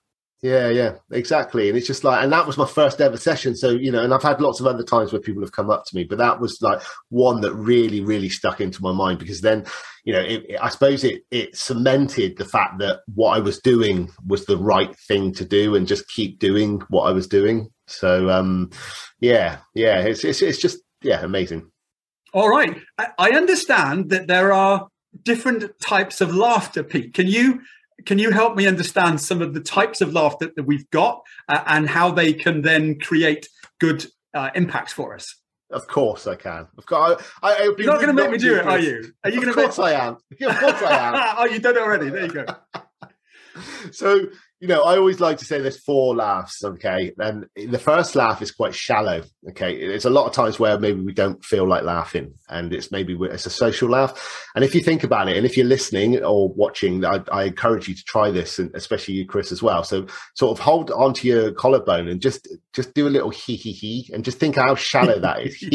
Yeah, 0.42 0.68
yeah, 0.68 0.92
exactly. 1.10 1.68
And 1.68 1.78
it's 1.78 1.86
just 1.86 2.04
like, 2.04 2.22
and 2.22 2.30
that 2.32 2.46
was 2.46 2.58
my 2.58 2.66
first 2.66 3.00
ever 3.00 3.16
session. 3.16 3.56
So, 3.56 3.70
you 3.70 3.90
know, 3.90 4.02
and 4.02 4.12
I've 4.12 4.22
had 4.22 4.40
lots 4.40 4.60
of 4.60 4.66
other 4.66 4.84
times 4.84 5.10
where 5.10 5.20
people 5.20 5.42
have 5.42 5.52
come 5.52 5.70
up 5.70 5.84
to 5.86 5.96
me, 5.96 6.04
but 6.04 6.18
that 6.18 6.40
was 6.40 6.60
like 6.60 6.82
one 7.08 7.40
that 7.40 7.54
really, 7.54 8.02
really 8.02 8.28
stuck 8.28 8.60
into 8.60 8.82
my 8.82 8.92
mind 8.92 9.18
because 9.18 9.40
then, 9.40 9.64
you 10.04 10.12
know, 10.12 10.20
it, 10.20 10.44
it, 10.50 10.58
I 10.60 10.68
suppose 10.68 11.04
it, 11.04 11.22
it 11.30 11.56
cemented 11.56 12.36
the 12.36 12.44
fact 12.44 12.78
that 12.80 13.00
what 13.14 13.36
I 13.36 13.40
was 13.40 13.60
doing 13.60 14.10
was 14.26 14.44
the 14.44 14.58
right 14.58 14.94
thing 15.08 15.32
to 15.34 15.44
do 15.44 15.74
and 15.74 15.88
just 15.88 16.08
keep 16.08 16.38
doing 16.38 16.80
what 16.90 17.04
I 17.04 17.12
was 17.12 17.26
doing. 17.26 17.70
So, 17.86 18.30
um, 18.30 18.70
yeah, 19.20 19.58
yeah, 19.74 20.00
it's, 20.00 20.24
it's, 20.24 20.42
it's 20.42 20.58
just, 20.58 20.78
yeah, 21.02 21.22
amazing. 21.22 21.70
All 22.32 22.48
right. 22.48 22.76
I, 22.98 23.08
I 23.18 23.30
understand 23.30 24.10
that 24.10 24.26
there 24.26 24.52
are 24.52 24.88
different 25.22 25.64
types 25.80 26.20
of 26.20 26.34
laughter, 26.34 26.82
Pete. 26.82 27.14
Can 27.14 27.26
you 27.28 27.60
can 28.04 28.18
you 28.18 28.30
help 28.30 28.56
me 28.56 28.66
understand 28.66 29.20
some 29.20 29.40
of 29.40 29.54
the 29.54 29.60
types 29.60 30.00
of 30.00 30.12
laughter 30.12 30.50
that 30.54 30.64
we've 30.64 30.88
got 30.90 31.22
uh, 31.48 31.62
and 31.66 31.88
how 31.88 32.10
they 32.10 32.32
can 32.32 32.60
then 32.62 32.98
create 32.98 33.48
good 33.80 34.06
uh, 34.34 34.50
impacts 34.54 34.92
for 34.92 35.14
us? 35.14 35.34
Of 35.70 35.88
course 35.88 36.26
I 36.26 36.36
can. 36.36 36.68
Of 36.78 36.86
course, 36.86 37.20
I, 37.42 37.54
I, 37.54 37.62
You're 37.76 37.86
not 37.86 38.00
going 38.00 38.14
to 38.14 38.22
make 38.22 38.30
me 38.30 38.38
do 38.38 38.54
it, 38.54 38.66
are 38.66 38.78
you? 38.78 39.12
Are 39.24 39.30
you 39.30 39.40
going 39.40 39.52
to? 39.52 39.58
Of 39.58 39.74
course 39.74 39.78
make... 39.78 39.86
I 39.88 40.06
am. 40.06 40.12
Of 40.14 40.58
course 40.58 40.82
I 40.82 41.08
am. 41.08 41.34
oh, 41.38 41.44
you've 41.46 41.62
done 41.62 41.76
it 41.76 41.82
already. 41.82 42.10
There 42.10 42.26
you 42.26 42.32
go. 42.32 42.44
so 43.90 44.26
you 44.58 44.68
know, 44.68 44.84
I 44.84 44.96
always 44.96 45.20
like 45.20 45.36
to 45.38 45.44
say 45.44 45.60
there's 45.60 45.82
four 45.82 46.16
laughs, 46.16 46.64
okay? 46.64 47.12
And 47.18 47.46
the 47.54 47.78
first 47.78 48.16
laugh 48.16 48.40
is 48.40 48.50
quite 48.50 48.74
shallow, 48.74 49.22
okay? 49.50 49.86
There's 49.86 50.06
a 50.06 50.10
lot 50.10 50.26
of 50.26 50.32
times 50.32 50.58
where 50.58 50.78
maybe 50.78 51.02
we 51.02 51.12
don't 51.12 51.44
feel 51.44 51.68
like 51.68 51.82
laughing, 51.82 52.32
and 52.48 52.72
it's 52.72 52.90
maybe 52.90 53.14
it's 53.20 53.44
a 53.44 53.50
social 53.50 53.90
laugh. 53.90 54.48
And 54.54 54.64
if 54.64 54.74
you 54.74 54.80
think 54.80 55.04
about 55.04 55.28
it, 55.28 55.36
and 55.36 55.44
if 55.44 55.58
you're 55.58 55.66
listening 55.66 56.24
or 56.24 56.48
watching, 56.48 57.04
I, 57.04 57.22
I 57.30 57.44
encourage 57.44 57.86
you 57.86 57.94
to 57.94 58.04
try 58.04 58.30
this, 58.30 58.58
and 58.58 58.74
especially 58.74 59.14
you, 59.14 59.26
Chris, 59.26 59.52
as 59.52 59.62
well. 59.62 59.84
So 59.84 60.06
sort 60.34 60.58
of 60.58 60.64
hold 60.64 60.90
onto 60.90 61.28
your 61.28 61.52
collarbone 61.52 62.08
and 62.08 62.22
just 62.22 62.48
just 62.72 62.94
do 62.94 63.06
a 63.06 63.10
little 63.10 63.30
hee 63.30 63.56
hee 63.56 63.72
hee, 63.72 64.10
and 64.14 64.24
just 64.24 64.38
think 64.38 64.56
how 64.56 64.74
shallow 64.74 65.20
that 65.20 65.42
is. 65.42 65.58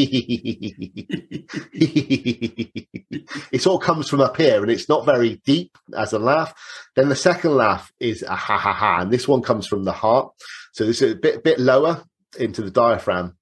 it 3.52 3.66
of 3.66 3.80
comes 3.80 4.08
from 4.08 4.20
up 4.20 4.36
here, 4.36 4.60
and 4.60 4.72
it's 4.72 4.88
not 4.88 5.06
very 5.06 5.40
deep 5.44 5.78
as 5.96 6.12
a 6.12 6.18
laugh. 6.18 6.52
Then 6.96 7.08
the 7.08 7.16
second 7.16 7.54
laugh 7.56 7.92
is 8.00 8.22
a 8.22 8.34
ha 8.34 8.58
ha 8.58 8.71
ha. 8.72 9.00
And 9.00 9.10
this 9.10 9.28
one 9.28 9.42
comes 9.42 9.66
from 9.66 9.84
the 9.84 9.92
heart. 9.92 10.32
So 10.72 10.86
this 10.86 11.02
is 11.02 11.12
a 11.12 11.16
bit, 11.16 11.44
bit 11.44 11.58
lower 11.58 12.02
into 12.38 12.62
the 12.62 12.70
diaphragm. 12.70 13.36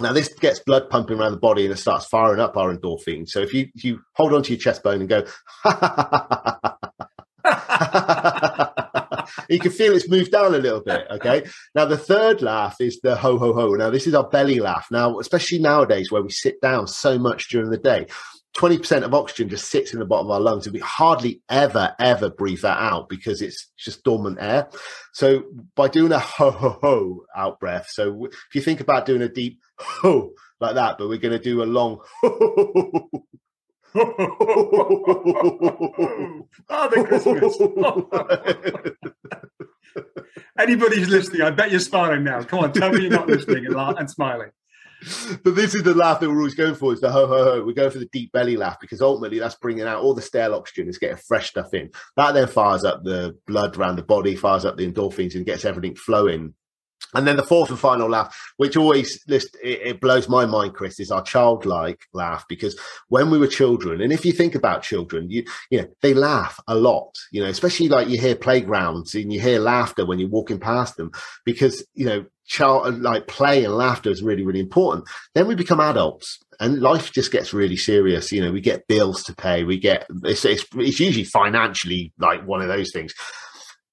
Now 0.00 0.12
this 0.14 0.28
gets 0.28 0.60
blood 0.60 0.88
pumping 0.88 1.18
around 1.18 1.32
the 1.32 1.38
body 1.38 1.64
and 1.64 1.72
it 1.72 1.76
starts 1.76 2.06
firing 2.06 2.40
up 2.40 2.56
our 2.56 2.74
endorphins. 2.74 3.28
So 3.28 3.40
if 3.40 3.52
you 3.52 3.68
if 3.74 3.84
you 3.84 4.00
hold 4.14 4.32
onto 4.32 4.54
your 4.54 4.60
chest 4.60 4.82
bone 4.82 5.00
and 5.00 5.08
go, 5.08 5.24
you 9.48 9.58
can 9.58 9.70
feel 9.70 9.94
it's 9.94 10.08
moved 10.08 10.30
down 10.32 10.54
a 10.54 10.58
little 10.58 10.80
bit. 10.80 11.06
Okay. 11.10 11.44
Now 11.74 11.84
the 11.84 11.98
third 11.98 12.40
laugh 12.40 12.76
is 12.80 13.00
the 13.02 13.14
ho 13.14 13.38
ho 13.38 13.52
ho. 13.52 13.74
Now 13.74 13.90
this 13.90 14.06
is 14.06 14.14
our 14.14 14.26
belly 14.26 14.58
laugh. 14.58 14.86
Now, 14.90 15.18
especially 15.18 15.58
nowadays 15.58 16.10
where 16.10 16.22
we 16.22 16.30
sit 16.30 16.60
down 16.62 16.86
so 16.86 17.18
much 17.18 17.50
during 17.50 17.70
the 17.70 17.76
day, 17.78 18.06
20% 18.56 19.02
of 19.02 19.14
oxygen 19.14 19.48
just 19.48 19.70
sits 19.70 19.92
in 19.92 20.00
the 20.00 20.04
bottom 20.04 20.26
of 20.26 20.32
our 20.32 20.40
lungs 20.40 20.66
and 20.66 20.74
we 20.74 20.80
hardly 20.80 21.40
ever 21.48 21.94
ever 21.98 22.28
breathe 22.30 22.60
that 22.62 22.78
out 22.78 23.08
because 23.08 23.40
it's 23.42 23.70
just 23.76 24.02
dormant 24.02 24.38
air 24.40 24.68
so 25.12 25.44
by 25.76 25.86
doing 25.86 26.10
a 26.12 26.18
ho 26.18 26.50
ho 26.50 26.78
ho 26.82 27.24
out 27.36 27.60
breath 27.60 27.86
so 27.88 28.26
if 28.26 28.54
you 28.54 28.60
think 28.60 28.80
about 28.80 29.06
doing 29.06 29.22
a 29.22 29.28
deep 29.28 29.60
ho 29.78 30.32
like 30.60 30.74
that 30.74 30.98
but 30.98 31.08
we're 31.08 31.16
going 31.16 31.32
to 31.32 31.38
do 31.38 31.62
a 31.62 31.64
long 31.64 32.00
ho 32.22 33.08
Father 36.68 37.02
Christmas. 37.04 37.58
Anybody 40.56 40.98
who's 40.98 41.08
listening, 41.08 41.42
I 41.42 41.50
bet 41.50 41.72
you're 41.72 41.80
smiling 41.80 42.22
now. 42.22 42.44
Come 42.44 42.60
on, 42.60 42.72
tell 42.72 42.92
me 42.92 43.00
you're 43.02 43.10
not 43.10 43.26
listening 43.26 43.66
and, 43.66 43.74
and 43.74 44.08
smiling 44.08 44.52
but 45.42 45.54
this 45.54 45.74
is 45.74 45.82
the 45.82 45.94
laugh 45.94 46.20
that 46.20 46.28
we're 46.28 46.36
always 46.36 46.54
going 46.54 46.74
for. 46.74 46.92
Is 46.92 47.00
the 47.00 47.10
ho 47.10 47.26
ho 47.26 47.44
ho. 47.44 47.64
We're 47.64 47.74
going 47.74 47.90
for 47.90 47.98
the 47.98 48.08
deep 48.12 48.32
belly 48.32 48.56
laugh 48.56 48.78
because 48.80 49.00
ultimately 49.00 49.38
that's 49.38 49.54
bringing 49.56 49.86
out 49.86 50.02
all 50.02 50.14
the 50.14 50.22
stale 50.22 50.54
oxygen. 50.54 50.88
It's 50.88 50.98
getting 50.98 51.16
fresh 51.16 51.50
stuff 51.50 51.72
in. 51.72 51.90
That 52.16 52.32
then 52.32 52.48
fires 52.48 52.84
up 52.84 53.02
the 53.02 53.36
blood 53.46 53.76
around 53.76 53.96
the 53.96 54.02
body, 54.02 54.36
fires 54.36 54.64
up 54.64 54.76
the 54.76 54.90
endorphins, 54.90 55.34
and 55.34 55.46
gets 55.46 55.64
everything 55.64 55.96
flowing 55.96 56.54
and 57.14 57.26
then 57.26 57.36
the 57.36 57.42
fourth 57.42 57.70
and 57.70 57.78
final 57.78 58.08
laugh, 58.08 58.36
which 58.56 58.76
always 58.76 59.22
it, 59.28 59.44
it, 59.62 60.00
blows 60.00 60.28
my 60.28 60.46
mind, 60.46 60.74
Chris, 60.74 61.00
is 61.00 61.10
our 61.10 61.22
childlike 61.22 62.02
laugh. 62.12 62.46
Because 62.48 62.78
when 63.08 63.30
we 63.30 63.38
were 63.38 63.46
children, 63.46 64.00
and 64.00 64.12
if 64.12 64.24
you 64.24 64.32
think 64.32 64.54
about 64.54 64.82
children, 64.82 65.30
you 65.30 65.44
you 65.70 65.80
know 65.80 65.88
they 66.02 66.14
laugh 66.14 66.60
a 66.68 66.74
lot. 66.74 67.16
You 67.32 67.42
know, 67.42 67.48
especially 67.48 67.88
like 67.88 68.08
you 68.08 68.20
hear 68.20 68.36
playgrounds 68.36 69.14
and 69.14 69.32
you 69.32 69.40
hear 69.40 69.58
laughter 69.58 70.06
when 70.06 70.18
you're 70.18 70.28
walking 70.28 70.60
past 70.60 70.96
them, 70.96 71.10
because 71.44 71.84
you 71.94 72.06
know 72.06 72.24
child 72.46 73.00
like 73.00 73.28
play 73.28 73.64
and 73.64 73.76
laughter 73.76 74.10
is 74.10 74.22
really 74.22 74.44
really 74.44 74.60
important. 74.60 75.08
Then 75.34 75.48
we 75.48 75.54
become 75.54 75.80
adults, 75.80 76.38
and 76.60 76.80
life 76.80 77.12
just 77.12 77.32
gets 77.32 77.52
really 77.52 77.76
serious. 77.76 78.30
You 78.30 78.42
know, 78.42 78.52
we 78.52 78.60
get 78.60 78.86
bills 78.86 79.24
to 79.24 79.34
pay. 79.34 79.64
We 79.64 79.78
get 79.78 80.06
it's, 80.24 80.44
it's, 80.44 80.64
it's 80.76 81.00
usually 81.00 81.24
financially 81.24 82.12
like 82.18 82.46
one 82.46 82.62
of 82.62 82.68
those 82.68 82.92
things 82.92 83.14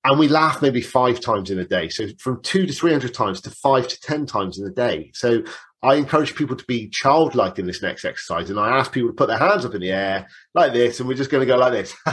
and 0.07 0.17
we 0.17 0.29
laugh 0.29 0.61
maybe 0.61 0.79
five 0.79 1.19
times 1.19 1.51
in 1.51 1.59
a 1.59 1.65
day. 1.65 1.89
So 1.89 2.07
from 2.17 2.41
two 2.41 2.65
to 2.65 2.71
300 2.71 3.13
times 3.13 3.41
to 3.41 3.51
five 3.51 3.89
to 3.89 3.99
10 3.99 4.25
times 4.25 4.57
in 4.57 4.65
a 4.65 4.71
day. 4.71 5.11
So 5.13 5.43
I 5.83 5.95
encourage 5.95 6.33
people 6.33 6.55
to 6.55 6.63
be 6.63 6.87
childlike 6.87 7.59
in 7.59 7.67
this 7.67 7.81
next 7.81 8.05
exercise. 8.05 8.49
And 8.49 8.57
I 8.57 8.69
ask 8.69 8.93
people 8.93 9.09
to 9.09 9.15
put 9.15 9.27
their 9.27 9.37
hands 9.37 9.65
up 9.65 9.75
in 9.75 9.81
the 9.81 9.91
air 9.91 10.25
like 10.53 10.71
this. 10.71 11.01
And 11.01 11.09
we're 11.09 11.15
just 11.15 11.29
going 11.29 11.45
to 11.45 11.45
go 11.45 11.57
like 11.57 11.73
this. 11.73 11.93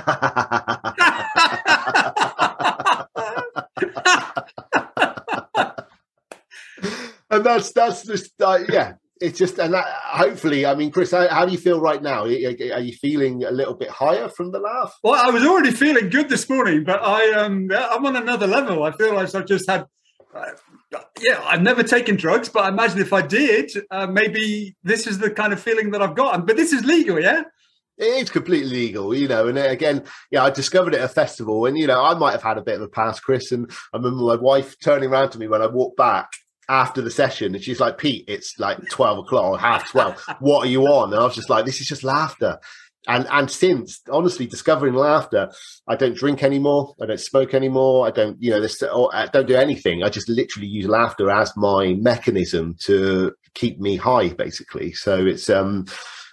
and 7.31 7.45
that's 7.45 7.71
that's 7.73 8.05
just 8.05 8.33
uh, 8.43 8.59
yeah. 8.69 8.95
It's 9.21 9.39
just 9.39 9.59
and 9.59 9.73
that, 9.75 9.87
hopefully, 9.87 10.67
I 10.67 10.75
mean, 10.75 10.91
Chris, 10.91 11.13
how, 11.13 11.29
how, 11.29 11.47
do 11.47 11.53
you 11.53 11.59
feel 11.59 11.81
right 11.81 12.03
now? 12.03 12.25
Are 12.25 12.29
you 12.29 12.93
feeling 12.93 13.45
a 13.45 13.51
little 13.53 13.75
bit 13.75 13.89
higher 13.89 14.29
from 14.29 14.51
the 14.51 14.59
laugh? 14.59 14.93
Well, 15.05 15.15
I 15.15 15.31
was 15.31 15.47
already 15.47 15.71
feeling 15.71 16.11
good 16.11 16.29
this 16.29 16.49
morning, 16.51 16.83
but 16.83 17.01
I 17.01 17.33
um 17.33 17.71
I'm 17.73 18.05
on 18.05 18.17
another 18.17 18.49
level. 18.49 18.83
I 18.83 18.91
feel 18.93 19.15
like 19.15 19.33
I've 19.35 19.47
just 19.47 19.71
had. 19.71 19.87
Uh, 20.35 21.01
yeah, 21.21 21.41
I've 21.45 21.63
never 21.63 21.85
taken 21.85 22.17
drugs, 22.17 22.49
but 22.49 22.65
I 22.65 22.69
imagine 22.69 23.01
if 23.01 23.13
I 23.13 23.23
did, 23.23 23.71
uh, 23.91 24.07
maybe 24.09 24.77
this 24.83 25.07
is 25.07 25.19
the 25.19 25.31
kind 25.31 25.53
of 25.53 25.61
feeling 25.61 25.93
that 25.93 26.03
I've 26.03 26.17
got. 26.17 26.45
But 26.45 26.57
this 26.57 26.73
is 26.73 26.85
legal, 26.85 27.21
yeah. 27.21 27.43
It 27.97 28.05
is 28.05 28.31
completely 28.31 28.71
legal, 28.71 29.15
you 29.15 29.29
know. 29.29 29.47
And 29.47 29.57
uh, 29.57 29.63
again, 29.63 30.05
yeah, 30.33 30.43
I 30.43 30.51
discovered 30.51 30.95
it 30.95 31.01
at 31.01 31.11
a 31.11 31.15
festival, 31.15 31.67
and 31.67 31.79
you 31.79 31.87
know, 31.87 32.03
I 32.03 32.15
might 32.15 32.33
have 32.33 32.43
had 32.43 32.59
a 32.59 32.63
bit 32.63 32.77
of 32.77 32.83
a 32.83 32.89
past, 32.89 33.23
Chris. 33.23 33.53
And 33.53 33.71
I 33.93 33.97
remember 33.97 34.25
my 34.25 34.35
wife 34.35 34.75
turning 34.81 35.11
around 35.11 35.31
to 35.31 35.39
me 35.39 35.47
when 35.47 35.63
I 35.63 35.69
walked 35.69 35.97
back 35.97 36.31
after 36.69 37.03
the 37.03 37.11
session, 37.11 37.55
and 37.55 37.63
she's 37.63 37.81
like, 37.81 37.99
"Pete, 37.99 38.25
it's 38.29 38.59
like 38.59 38.79
twelve 38.91 39.19
o'clock 39.19 39.45
or 39.45 39.59
half 39.59 39.91
twelve. 39.91 40.23
what 40.41 40.67
are 40.67 40.71
you 40.71 40.83
on?" 40.87 41.13
And 41.13 41.21
I 41.21 41.25
was 41.25 41.35
just 41.35 41.51
like, 41.51 41.65
"This 41.65 41.81
is 41.81 41.87
just 41.87 42.05
laughter." 42.05 42.59
And 43.07 43.27
and 43.31 43.51
since 43.51 44.01
honestly 44.11 44.47
discovering 44.47 44.95
laughter, 44.95 45.51
I 45.87 45.97
don't 45.97 46.17
drink 46.17 46.43
anymore. 46.43 46.95
I 47.01 47.07
don't 47.07 47.21
smoke 47.21 47.53
anymore. 47.53 48.07
I 48.07 48.11
don't, 48.11 48.41
you 48.41 48.51
know, 48.51 48.61
this, 48.61 48.83
I 48.83 49.29
don't 49.33 49.47
do 49.47 49.57
anything. 49.57 50.03
I 50.03 50.09
just 50.09 50.29
literally 50.29 50.69
use 50.69 50.87
laughter 50.87 51.31
as 51.31 51.53
my 51.57 51.95
mechanism 52.01 52.77
to 52.85 53.33
keep 53.55 53.79
me 53.79 53.97
high, 53.97 54.31
basically. 54.31 54.93
So 54.93 55.27
it's 55.27 55.51
um 55.51 55.85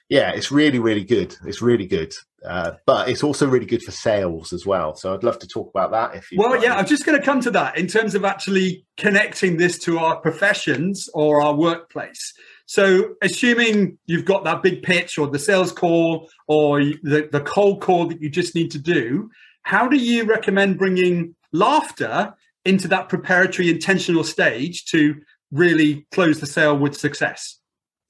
yeah, 0.10 0.32
it's 0.32 0.52
really, 0.52 0.80
really 0.80 1.06
good. 1.06 1.36
It's 1.46 1.62
really 1.62 1.88
good. 1.88 2.14
Uh, 2.46 2.72
but 2.88 3.08
it's 3.08 3.24
also 3.24 3.48
really 3.48 3.66
good 3.66 3.84
for 3.84 3.92
sales 3.92 4.52
as 4.52 4.66
well. 4.66 4.96
So 4.96 5.14
I'd 5.14 5.24
love 5.24 5.38
to 5.40 5.48
talk 5.48 5.70
about 5.70 5.92
that 5.92 6.16
if 6.16 6.32
you. 6.32 6.40
Well, 6.40 6.62
yeah, 6.62 6.76
I'm 6.76 6.88
just 6.88 7.06
going 7.06 7.20
to 7.20 7.24
come 7.24 7.40
to 7.42 7.52
that 7.52 7.78
in 7.78 7.88
terms 7.88 8.16
of 8.16 8.26
actually 8.26 8.86
connecting 8.98 9.58
this 9.58 9.78
to 9.80 10.00
our 10.00 10.20
professions 10.20 11.08
or 11.14 11.42
our 11.42 11.56
workplace. 11.56 12.34
So, 12.66 13.16
assuming 13.22 13.98
you've 14.06 14.26
got 14.26 14.44
that 14.46 14.64
big 14.64 14.82
pitch 14.82 15.18
or 15.18 15.28
the 15.28 15.38
sales 15.38 15.72
call 15.72 16.30
or 16.48 16.80
the, 16.80 17.28
the 17.32 17.42
cold 17.42 17.82
call 17.82 18.08
that 18.08 18.22
you 18.22 18.30
just 18.30 18.56
need 18.56 18.72
to 18.72 18.80
do, 18.80 19.30
how 19.64 19.88
do 19.88 19.98
you 19.98 20.24
recommend 20.24 20.78
bringing 20.78 21.36
laughter 21.52 22.34
into 22.66 22.88
that 22.88 23.10
preparatory 23.10 23.70
intentional 23.70 24.24
stage 24.24 24.86
to 24.86 25.16
really 25.52 26.08
close 26.12 26.40
the 26.40 26.48
sale 26.48 26.78
with 26.78 26.98
success? 26.98 27.61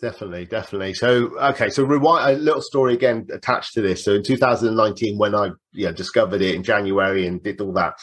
Definitely, 0.01 0.46
definitely. 0.46 0.96
So, 0.96 1.38
okay, 1.39 1.70
so 1.70 1.84
rewind 1.84 2.36
a 2.36 2.39
little 2.39 2.62
story 2.62 2.96
again 2.96 3.27
attached 3.31 3.74
to 3.75 3.81
this. 3.81 4.03
So, 4.03 4.15
in 4.15 4.24
2019, 4.24 5.17
when 5.20 5.36
I 5.36 5.51
discovered 5.93 6.41
it 6.41 6.55
in 6.55 6.63
January 6.63 7.27
and 7.27 7.41
did 7.43 7.62
all 7.62 7.72
that, 7.74 7.93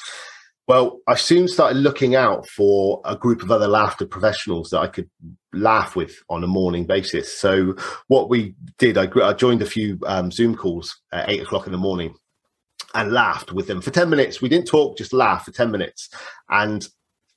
well, 0.69 1.01
I 1.09 1.17
soon 1.17 1.49
started 1.49 1.79
looking 1.79 2.15
out 2.15 2.47
for 2.49 3.01
a 3.05 3.17
group 3.17 3.43
of 3.43 3.51
other 3.51 3.67
laughter 3.67 4.07
professionals 4.07 4.71
that 4.71 4.79
I 4.79 4.87
could 4.87 5.11
laugh 5.53 5.97
with 5.97 6.15
on 6.31 6.45
a 6.45 6.47
morning 6.47 6.87
basis. 6.87 7.37
So, 7.37 7.75
what 8.07 8.31
we 8.31 8.55
did, 8.79 8.97
I, 8.97 9.09
I 9.21 9.33
joined 9.33 9.63
a 9.63 9.67
few 9.67 9.99
um, 10.07 10.31
Zoom 10.31 10.55
calls 10.55 11.01
at 11.11 11.29
eight 11.29 11.43
o'clock 11.43 11.67
in 11.67 11.73
the 11.73 11.79
morning 11.79 12.15
and 12.95 13.13
laughed 13.13 13.53
with 13.53 13.67
them 13.67 13.81
for 13.81 13.91
10 13.91 14.09
minutes. 14.09 14.41
We 14.41 14.49
didn't 14.49 14.69
talk, 14.69 14.97
just 14.97 15.13
laugh 15.13 15.45
for 15.47 15.51
10 15.51 15.73
minutes. 15.73 16.11
And 16.49 16.87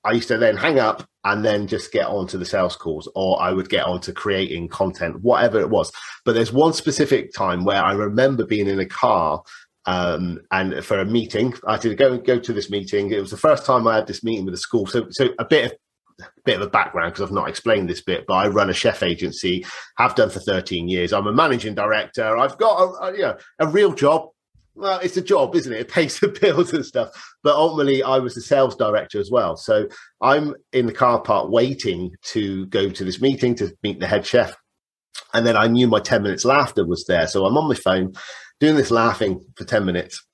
I 0.04 0.14
used 0.14 0.28
to 0.30 0.38
then 0.38 0.58
hang 0.58 0.80
up 0.80 1.08
and 1.24 1.46
then 1.46 1.68
just 1.68 1.92
get 1.92 2.08
on 2.08 2.28
to 2.28 2.38
the 2.38 2.46
sales 2.46 2.76
calls, 2.76 3.10
or 3.16 3.42
I 3.42 3.52
would 3.52 3.70
get 3.70 3.86
on 3.86 4.02
to 4.02 4.14
creating 4.14 4.70
content, 4.70 5.22
whatever 5.22 5.60
it 5.60 5.70
was. 5.70 5.92
But 6.26 6.34
there's 6.34 6.52
one 6.52 6.74
specific 6.74 7.34
time 7.34 7.64
where 7.64 7.84
I 7.84 7.94
remember 7.94 8.46
being 8.46 8.68
in 8.68 8.80
a 8.80 8.86
car 8.86 9.44
um, 9.86 10.40
and 10.52 10.84
for 10.84 11.00
a 11.00 11.06
meeting. 11.06 11.54
I 11.66 11.74
had 11.74 11.82
to 11.82 11.96
go 11.96 12.18
go 12.18 12.40
to 12.40 12.54
this 12.54 12.70
meeting. 12.70 13.12
It 13.12 13.20
was 13.20 13.32
the 13.32 13.38
first 13.38 13.66
time 13.66 13.88
I 13.88 13.96
had 13.96 14.08
this 14.08 14.24
meeting 14.24 14.46
with 14.46 14.54
the 14.54 14.60
school. 14.60 14.86
So, 14.88 15.08
so 15.10 15.30
a 15.40 15.46
bit 15.46 15.72
of 15.72 15.78
bit 16.46 16.58
of 16.58 16.62
a 16.62 16.70
background 16.70 17.14
because 17.14 17.28
I've 17.28 17.34
not 17.34 17.50
explained 17.50 17.90
this 17.90 18.02
bit, 18.02 18.26
but 18.28 18.36
I 18.36 18.48
run 18.48 18.70
a 18.70 18.74
chef 18.74 19.02
agency, 19.02 19.66
have 19.98 20.16
done 20.16 20.30
for 20.30 20.40
13 20.40 20.88
years. 20.88 21.14
I'm 21.14 21.28
a 21.28 21.34
managing 21.34 21.76
director. 21.76 22.38
I've 22.38 22.58
got 22.58 22.78
a, 22.78 23.06
a 23.06 23.12
you 23.14 23.22
know, 23.22 23.38
a 23.60 23.68
real 23.68 23.94
job, 23.94 24.30
well, 24.82 25.00
it's 25.00 25.16
a 25.16 25.22
job, 25.22 25.56
isn't 25.56 25.72
it? 25.72 25.82
It 25.82 25.90
pays 25.90 26.20
the 26.20 26.28
bills 26.28 26.74
and 26.74 26.86
stuff. 26.86 27.10
But 27.44 27.56
ultimately, 27.56 28.04
I 28.04 28.18
was 28.18 28.34
the 28.34 28.42
sales 28.42 28.76
director 28.76 29.20
as 29.20 29.30
well. 29.32 29.56
So 29.56 29.88
I'm 30.22 30.56
in 30.74 30.88
the 30.88 30.94
car 30.94 31.22
park 31.22 31.50
waiting 31.50 32.12
to 32.30 32.66
go 32.66 32.90
to 32.90 33.06
this 33.06 33.22
meeting 33.22 33.56
to 33.56 33.72
meet 33.84 34.00
the 34.00 34.08
head 34.08 34.26
chef. 34.26 34.56
And 35.34 35.46
then 35.46 35.56
I 35.56 35.68
knew 35.68 35.88
my 35.88 36.00
10 36.00 36.24
minutes 36.24 36.44
laughter 36.44 36.86
was 36.86 37.06
there. 37.08 37.28
So 37.28 37.46
I'm 37.46 37.58
on 37.58 37.70
my 37.70 37.76
phone 37.76 38.14
doing 38.60 38.76
this 38.76 38.92
laughing 38.92 39.42
for 39.56 39.64
10 39.64 39.86
minutes. 39.86 40.26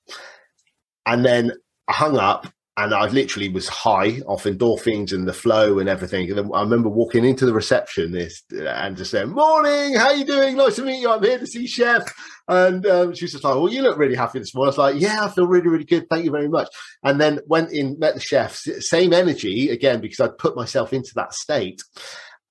And 1.06 1.24
then 1.24 1.52
I 1.86 1.92
hung 1.92 2.16
up 2.16 2.48
and 2.78 2.94
I 2.94 3.08
literally 3.08 3.48
was 3.48 3.66
high 3.66 4.20
off 4.26 4.44
endorphins 4.44 5.12
and 5.12 5.26
the 5.26 5.32
flow 5.32 5.80
and 5.80 5.88
everything. 5.88 6.30
And 6.30 6.54
I 6.54 6.60
remember 6.60 6.88
walking 6.88 7.24
into 7.24 7.44
the 7.44 7.52
receptionist 7.52 8.52
and 8.52 8.96
just 8.96 9.10
saying, 9.10 9.30
"Morning, 9.30 9.96
how 9.96 10.12
you 10.12 10.24
doing? 10.24 10.56
Nice 10.56 10.76
to 10.76 10.84
meet 10.84 11.00
you. 11.00 11.10
I'm 11.10 11.22
here 11.22 11.40
to 11.40 11.46
see 11.46 11.66
Chef." 11.66 12.04
And 12.46 12.86
um, 12.86 13.14
she 13.14 13.24
was 13.24 13.32
just 13.32 13.42
like, 13.42 13.56
"Well, 13.56 13.68
you 13.68 13.82
look 13.82 13.98
really 13.98 14.14
happy 14.14 14.38
this 14.38 14.54
morning." 14.54 14.68
I 14.68 14.70
was 14.70 14.78
like, 14.78 15.00
"Yeah, 15.02 15.24
I 15.24 15.28
feel 15.28 15.48
really, 15.48 15.66
really 15.66 15.84
good. 15.84 16.06
Thank 16.08 16.24
you 16.24 16.30
very 16.30 16.48
much." 16.48 16.68
And 17.02 17.20
then 17.20 17.40
went 17.46 17.72
in, 17.72 17.98
met 17.98 18.14
the 18.14 18.20
chef. 18.20 18.54
Same 18.54 19.12
energy 19.12 19.70
again 19.70 20.00
because 20.00 20.20
I'd 20.20 20.38
put 20.38 20.54
myself 20.54 20.92
into 20.92 21.10
that 21.16 21.34
state. 21.34 21.82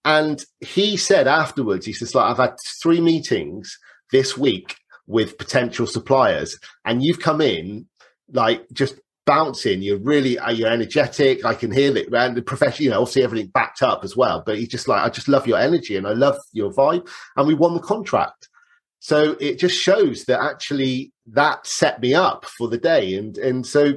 And 0.03 0.43
he 0.59 0.97
said 0.97 1.27
afterwards, 1.27 1.85
he 1.85 1.93
says, 1.93 2.13
"Like 2.13 2.29
I've 2.29 2.37
had 2.37 2.57
three 2.81 2.99
meetings 2.99 3.77
this 4.11 4.37
week." 4.37 4.75
with 5.09 5.37
potential 5.37 5.87
suppliers 5.87 6.59
and 6.83 7.01
you've 7.01 7.21
come 7.21 7.39
in 7.39 7.87
like 8.33 8.61
just 8.73 8.99
bouncing. 9.27 9.83
You're 9.83 9.99
really 9.99 10.39
uh, 10.39 10.49
you're 10.49 10.71
energetic. 10.71 11.45
I 11.45 11.53
can 11.53 11.71
hear 11.71 11.91
that, 11.91 12.11
and 12.11 12.35
the 12.35 12.41
profession. 12.41 12.85
You 12.85 12.89
know, 12.89 13.01
obviously 13.01 13.23
everything 13.23 13.51
backed 13.53 13.83
up 13.83 14.03
as 14.03 14.17
well. 14.17 14.41
But 14.43 14.57
he's 14.57 14.69
just 14.69 14.87
like, 14.87 15.05
I 15.05 15.09
just 15.09 15.27
love 15.27 15.45
your 15.45 15.59
energy 15.59 15.95
and 15.95 16.07
I 16.07 16.13
love 16.13 16.37
your 16.53 16.71
vibe. 16.71 17.07
And 17.35 17.47
we 17.47 17.53
won 17.53 17.75
the 17.75 17.79
contract. 17.79 18.49
So 18.99 19.37
it 19.39 19.59
just 19.59 19.75
shows 19.75 20.25
that 20.25 20.41
actually 20.41 21.13
that 21.33 21.67
set 21.67 22.01
me 22.01 22.15
up 22.15 22.45
for 22.45 22.67
the 22.67 22.79
day. 22.79 23.15
And 23.15 23.37
and 23.37 23.67
so 23.67 23.93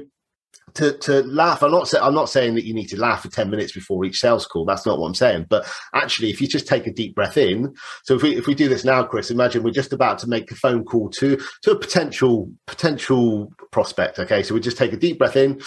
to 0.75 0.97
to 0.99 1.23
laugh. 1.23 1.63
I'm 1.63 1.71
not 1.71 1.87
say, 1.87 1.99
I'm 1.99 2.13
not 2.13 2.29
saying 2.29 2.55
that 2.55 2.65
you 2.65 2.73
need 2.73 2.87
to 2.87 2.99
laugh 2.99 3.21
for 3.21 3.29
10 3.29 3.49
minutes 3.49 3.71
before 3.71 4.03
each 4.05 4.19
sales 4.19 4.45
call. 4.45 4.65
That's 4.65 4.85
not 4.85 4.99
what 4.99 5.07
I'm 5.07 5.15
saying. 5.15 5.47
But 5.49 5.71
actually, 5.93 6.29
if 6.29 6.41
you 6.41 6.47
just 6.47 6.67
take 6.67 6.87
a 6.87 6.93
deep 6.93 7.15
breath 7.15 7.37
in, 7.37 7.73
so 8.03 8.15
if 8.15 8.23
we 8.23 8.35
if 8.35 8.47
we 8.47 8.55
do 8.55 8.69
this 8.69 8.85
now, 8.85 9.03
Chris, 9.03 9.31
imagine 9.31 9.63
we're 9.63 9.71
just 9.71 9.93
about 9.93 10.19
to 10.19 10.27
make 10.27 10.51
a 10.51 10.55
phone 10.55 10.83
call 10.83 11.09
to 11.11 11.37
to 11.63 11.71
a 11.71 11.79
potential 11.79 12.51
potential 12.67 13.51
prospect. 13.71 14.19
Okay, 14.19 14.43
so 14.43 14.53
we 14.53 14.59
just 14.59 14.77
take 14.77 14.93
a 14.93 14.97
deep 14.97 15.17
breath 15.17 15.35
in, 15.35 15.59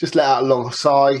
just 0.00 0.14
let 0.14 0.26
out 0.26 0.42
a 0.42 0.46
long 0.46 0.72
sigh. 0.72 1.18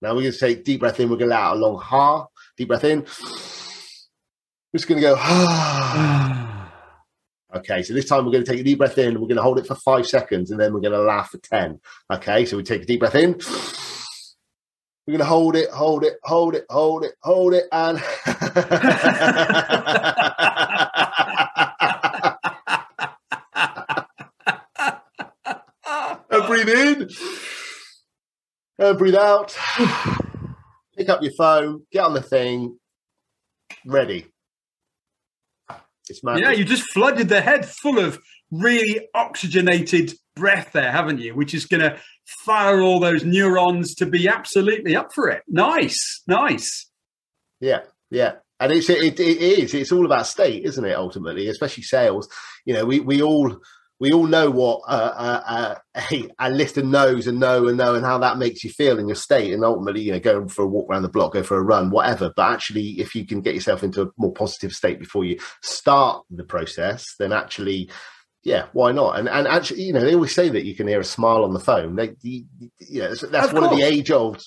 Now 0.00 0.14
we're 0.14 0.22
going 0.22 0.32
to 0.32 0.38
take 0.38 0.64
deep 0.64 0.80
breath 0.80 1.00
in. 1.00 1.10
We're 1.10 1.16
going 1.16 1.30
to 1.30 1.34
let 1.34 1.42
out 1.42 1.56
a 1.56 1.60
long 1.60 1.80
ha. 1.80 2.26
Deep 2.56 2.68
breath 2.68 2.84
in. 2.84 3.00
We're 3.00 4.78
just 4.78 4.88
going 4.88 5.00
to 5.00 5.08
go. 5.08 5.16
Ah. 5.20 6.27
Okay, 7.54 7.82
so 7.82 7.94
this 7.94 8.04
time 8.04 8.26
we're 8.26 8.32
going 8.32 8.44
to 8.44 8.50
take 8.50 8.60
a 8.60 8.64
deep 8.64 8.78
breath 8.78 8.98
in. 8.98 9.14
We're 9.14 9.26
going 9.26 9.36
to 9.36 9.42
hold 9.42 9.58
it 9.58 9.66
for 9.66 9.74
five 9.74 10.06
seconds, 10.06 10.50
and 10.50 10.60
then 10.60 10.74
we're 10.74 10.80
going 10.80 10.92
to 10.92 11.00
laugh 11.00 11.30
for 11.30 11.38
ten. 11.38 11.80
Okay, 12.12 12.44
so 12.44 12.58
we 12.58 12.62
take 12.62 12.82
a 12.82 12.86
deep 12.86 13.00
breath 13.00 13.14
in. 13.14 13.40
We're 15.06 15.12
going 15.12 15.20
to 15.20 15.24
hold 15.24 15.56
it, 15.56 15.70
hold 15.70 16.04
it, 16.04 16.18
hold 16.24 16.54
it, 16.54 16.66
hold 16.68 17.04
it, 17.04 17.14
hold 17.22 17.54
it, 17.54 17.64
and. 17.72 18.02
and 26.30 26.46
breathe 26.46 26.68
in 26.68 27.08
and 28.78 28.98
breathe 28.98 29.14
out. 29.14 29.56
Pick 30.96 31.08
up 31.08 31.22
your 31.22 31.32
phone, 31.32 31.84
get 31.90 32.04
on 32.04 32.12
the 32.12 32.20
thing, 32.20 32.76
ready. 33.86 34.26
It's 36.10 36.24
mad. 36.24 36.40
Yeah, 36.40 36.52
you 36.52 36.64
just 36.64 36.90
flooded 36.92 37.28
the 37.28 37.40
head 37.40 37.66
full 37.66 37.98
of 37.98 38.18
really 38.50 39.08
oxygenated 39.14 40.14
breath 40.34 40.72
there, 40.72 40.92
haven't 40.92 41.20
you? 41.20 41.34
Which 41.34 41.54
is 41.54 41.66
going 41.66 41.82
to 41.82 41.98
fire 42.44 42.80
all 42.80 43.00
those 43.00 43.24
neurons 43.24 43.94
to 43.96 44.06
be 44.06 44.28
absolutely 44.28 44.96
up 44.96 45.12
for 45.14 45.28
it. 45.28 45.42
Nice, 45.48 46.22
nice. 46.26 46.90
Yeah, 47.60 47.80
yeah. 48.10 48.34
And 48.60 48.72
it's 48.72 48.90
it, 48.90 49.20
it 49.20 49.20
is 49.20 49.72
it's 49.72 49.92
all 49.92 50.04
about 50.04 50.26
state, 50.26 50.64
isn't 50.64 50.84
it? 50.84 50.96
Ultimately, 50.96 51.48
especially 51.48 51.84
sales. 51.84 52.28
You 52.64 52.74
know, 52.74 52.84
we 52.84 52.98
we 53.00 53.22
all 53.22 53.56
we 54.00 54.12
all 54.12 54.26
know 54.26 54.50
what 54.50 54.82
uh, 54.86 55.12
uh, 55.16 55.42
uh, 55.46 55.74
a, 56.12 56.30
a 56.38 56.50
lister 56.50 56.82
knows 56.82 57.26
and 57.26 57.40
know 57.40 57.66
and 57.66 57.76
know 57.76 57.94
and 57.94 58.04
how 58.04 58.18
that 58.18 58.38
makes 58.38 58.62
you 58.62 58.70
feel 58.70 58.98
in 58.98 59.08
your 59.08 59.16
state. 59.16 59.52
And 59.52 59.64
ultimately 59.64 60.02
you 60.02 60.12
know 60.12 60.20
going 60.20 60.48
for 60.48 60.62
a 60.62 60.66
walk 60.66 60.88
around 60.90 61.02
the 61.02 61.08
block 61.08 61.34
go 61.34 61.42
for 61.42 61.58
a 61.58 61.62
run 61.62 61.90
whatever. 61.90 62.32
But 62.34 62.52
actually 62.52 63.00
if 63.00 63.14
you 63.14 63.26
can 63.26 63.40
get 63.40 63.54
yourself 63.54 63.82
into 63.82 64.02
a 64.02 64.10
more 64.16 64.32
positive 64.32 64.72
state 64.72 64.98
before 64.98 65.24
you 65.24 65.38
start 65.62 66.24
the 66.30 66.44
process 66.44 67.14
then 67.18 67.32
actually 67.32 67.90
yeah 68.44 68.66
why 68.72 68.92
not? 68.92 69.18
And 69.18 69.28
and 69.28 69.46
actually 69.46 69.82
you 69.82 69.92
know 69.92 70.00
they 70.00 70.14
always 70.14 70.34
say 70.34 70.48
that 70.48 70.64
you 70.64 70.74
can 70.74 70.88
hear 70.88 71.00
a 71.00 71.04
smile 71.04 71.44
on 71.44 71.54
the 71.54 71.60
phone. 71.60 71.96
They 71.96 72.14
you, 72.22 72.44
you 72.78 73.00
know 73.02 73.08
that's, 73.08 73.22
that's 73.22 73.52
one 73.52 73.64
of 73.64 73.76
the 73.76 73.82
age 73.82 74.10
old 74.10 74.42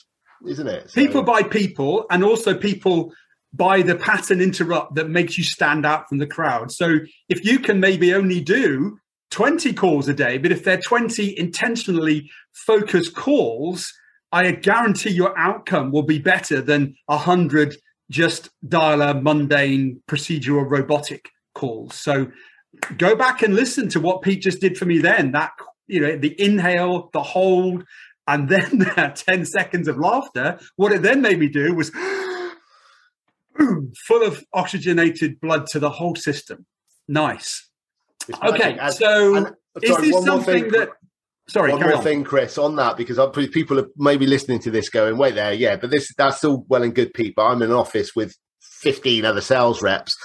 isn't 0.48 0.68
it? 0.68 0.90
So, 0.90 1.02
people 1.02 1.22
buy 1.22 1.44
people 1.44 2.06
and 2.10 2.24
also 2.24 2.56
people 2.56 3.14
by 3.54 3.82
the 3.82 3.96
pattern 3.96 4.42
interrupt 4.42 4.96
that 4.96 5.10
makes 5.10 5.38
you 5.38 5.44
stand 5.44 5.86
out 5.86 6.08
from 6.08 6.20
the 6.20 6.26
crowd. 6.26 6.72
So 6.72 7.00
if 7.30 7.44
you 7.46 7.60
can 7.60 7.80
maybe 7.80 8.14
only 8.14 8.40
do 8.40 8.98
20 9.32 9.74
calls 9.74 10.08
a 10.08 10.14
day, 10.14 10.38
but 10.38 10.52
if 10.52 10.64
they're 10.64 10.80
20 10.80 11.38
intentionally 11.40 12.30
focused 12.52 13.16
calls, 13.16 13.92
I 14.32 14.52
guarantee 14.52 15.12
your 15.12 15.38
outcome 15.38 15.92
will 15.92 16.04
be 16.04 16.20
better 16.20 16.62
than 16.62 16.96
a 17.08 17.18
hundred 17.18 17.76
just 18.10 18.50
dialer 18.68 19.22
mundane 19.22 20.02
procedural 20.08 20.70
robotic 20.70 21.30
calls. 21.56 21.96
So 21.96 22.32
go 22.98 23.16
back 23.16 23.42
and 23.42 23.56
listen 23.56 23.90
to 23.90 24.00
what 24.00 24.22
Pete 24.22 24.42
just 24.42 24.62
did 24.62 24.78
for 24.78 24.86
me 24.86 25.00
then. 25.00 25.32
That 25.32 25.52
you 25.88 26.00
know, 26.00 26.18
the 26.18 26.40
inhale, 26.42 27.10
the 27.14 27.24
hold, 27.24 27.84
and 28.28 28.48
then 28.48 28.80
that 28.96 29.16
10 29.16 29.46
seconds 29.46 29.88
of 29.88 29.98
laughter. 29.98 30.60
What 30.76 30.92
it 30.92 31.02
then 31.02 31.22
made 31.22 31.40
me 31.40 31.48
do 31.48 31.74
was 31.74 31.90
full 34.08 34.24
of 34.24 34.44
oxygenated 34.54 35.40
blood 35.40 35.68
to 35.68 35.80
the 35.80 35.90
whole 35.90 36.16
system. 36.16 36.66
Nice. 37.08 37.71
Okay, 38.44 38.78
and, 38.78 38.94
so 38.94 39.36
and, 39.36 39.48
is 39.82 39.98
this 39.98 40.24
something 40.24 40.70
that 40.70 40.90
Sorry, 41.48 41.72
one 41.72 41.82
more 41.82 41.96
on. 41.96 42.04
thing, 42.04 42.24
Chris, 42.24 42.58
on 42.58 42.76
that 42.78 42.96
because 42.96 43.20
I, 43.20 43.28
people 43.28 43.80
are 43.80 43.88
maybe 43.98 44.26
listening 44.26 44.60
to 44.60 44.72
this 44.72 44.90
going, 44.90 45.18
"Wait 45.18 45.36
there, 45.36 45.54
yeah," 45.54 45.76
but 45.76 45.90
this 45.90 46.14
that's 46.18 46.38
still 46.38 46.66
well 46.70 46.84
and 46.84 46.96
good. 46.96 47.12
But 47.14 47.46
I'm 47.46 47.62
in 47.62 47.72
an 47.72 47.76
office 47.76 48.16
with 48.16 48.36
15 48.82 49.26
other 49.26 49.42
sales 49.42 49.82
reps. 49.82 50.16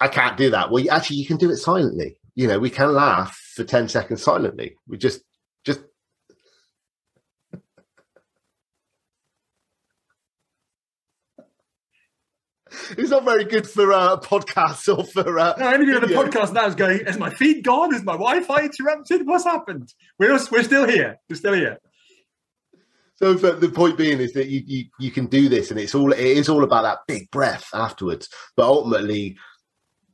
I 0.00 0.08
can't 0.08 0.36
do 0.36 0.50
that. 0.50 0.70
Well, 0.70 0.84
actually, 0.90 1.16
you 1.16 1.26
can 1.26 1.36
do 1.36 1.50
it 1.50 1.56
silently. 1.56 2.16
You 2.34 2.48
know, 2.48 2.58
we 2.58 2.70
can 2.70 2.92
laugh 2.92 3.38
for 3.54 3.64
10 3.64 3.88
seconds 3.88 4.22
silently. 4.22 4.74
We 4.88 4.98
just, 4.98 5.20
It's 12.90 13.10
not 13.10 13.24
very 13.24 13.44
good 13.44 13.68
for 13.68 13.92
uh, 13.92 14.18
podcasts 14.18 14.96
or 14.96 15.04
for. 15.04 15.38
Uh, 15.38 15.54
no, 15.58 15.68
anybody 15.68 15.96
on 15.96 16.02
the 16.02 16.08
podcast 16.08 16.52
now 16.52 16.66
is 16.66 16.74
going, 16.74 17.00
Is 17.00 17.18
my 17.18 17.30
feed 17.30 17.64
gone? 17.64 17.94
Is 17.94 18.02
my 18.02 18.12
Wi 18.12 18.40
Fi 18.40 18.64
interrupted? 18.64 19.26
What's 19.26 19.44
happened? 19.44 19.92
We're, 20.18 20.38
we're 20.50 20.62
still 20.62 20.86
here. 20.86 21.18
We're 21.28 21.36
still 21.36 21.54
here. 21.54 21.78
So 23.16 23.34
the 23.34 23.68
point 23.68 23.96
being 23.96 24.18
is 24.18 24.32
that 24.32 24.48
you, 24.48 24.62
you 24.66 24.84
you 24.98 25.10
can 25.12 25.26
do 25.26 25.48
this, 25.48 25.70
and 25.70 25.78
it's 25.78 25.94
all 25.94 26.12
it 26.12 26.18
is 26.18 26.48
all 26.48 26.64
about 26.64 26.82
that 26.82 26.98
big 27.06 27.30
breath 27.30 27.68
afterwards. 27.72 28.28
But 28.56 28.66
ultimately, 28.66 29.36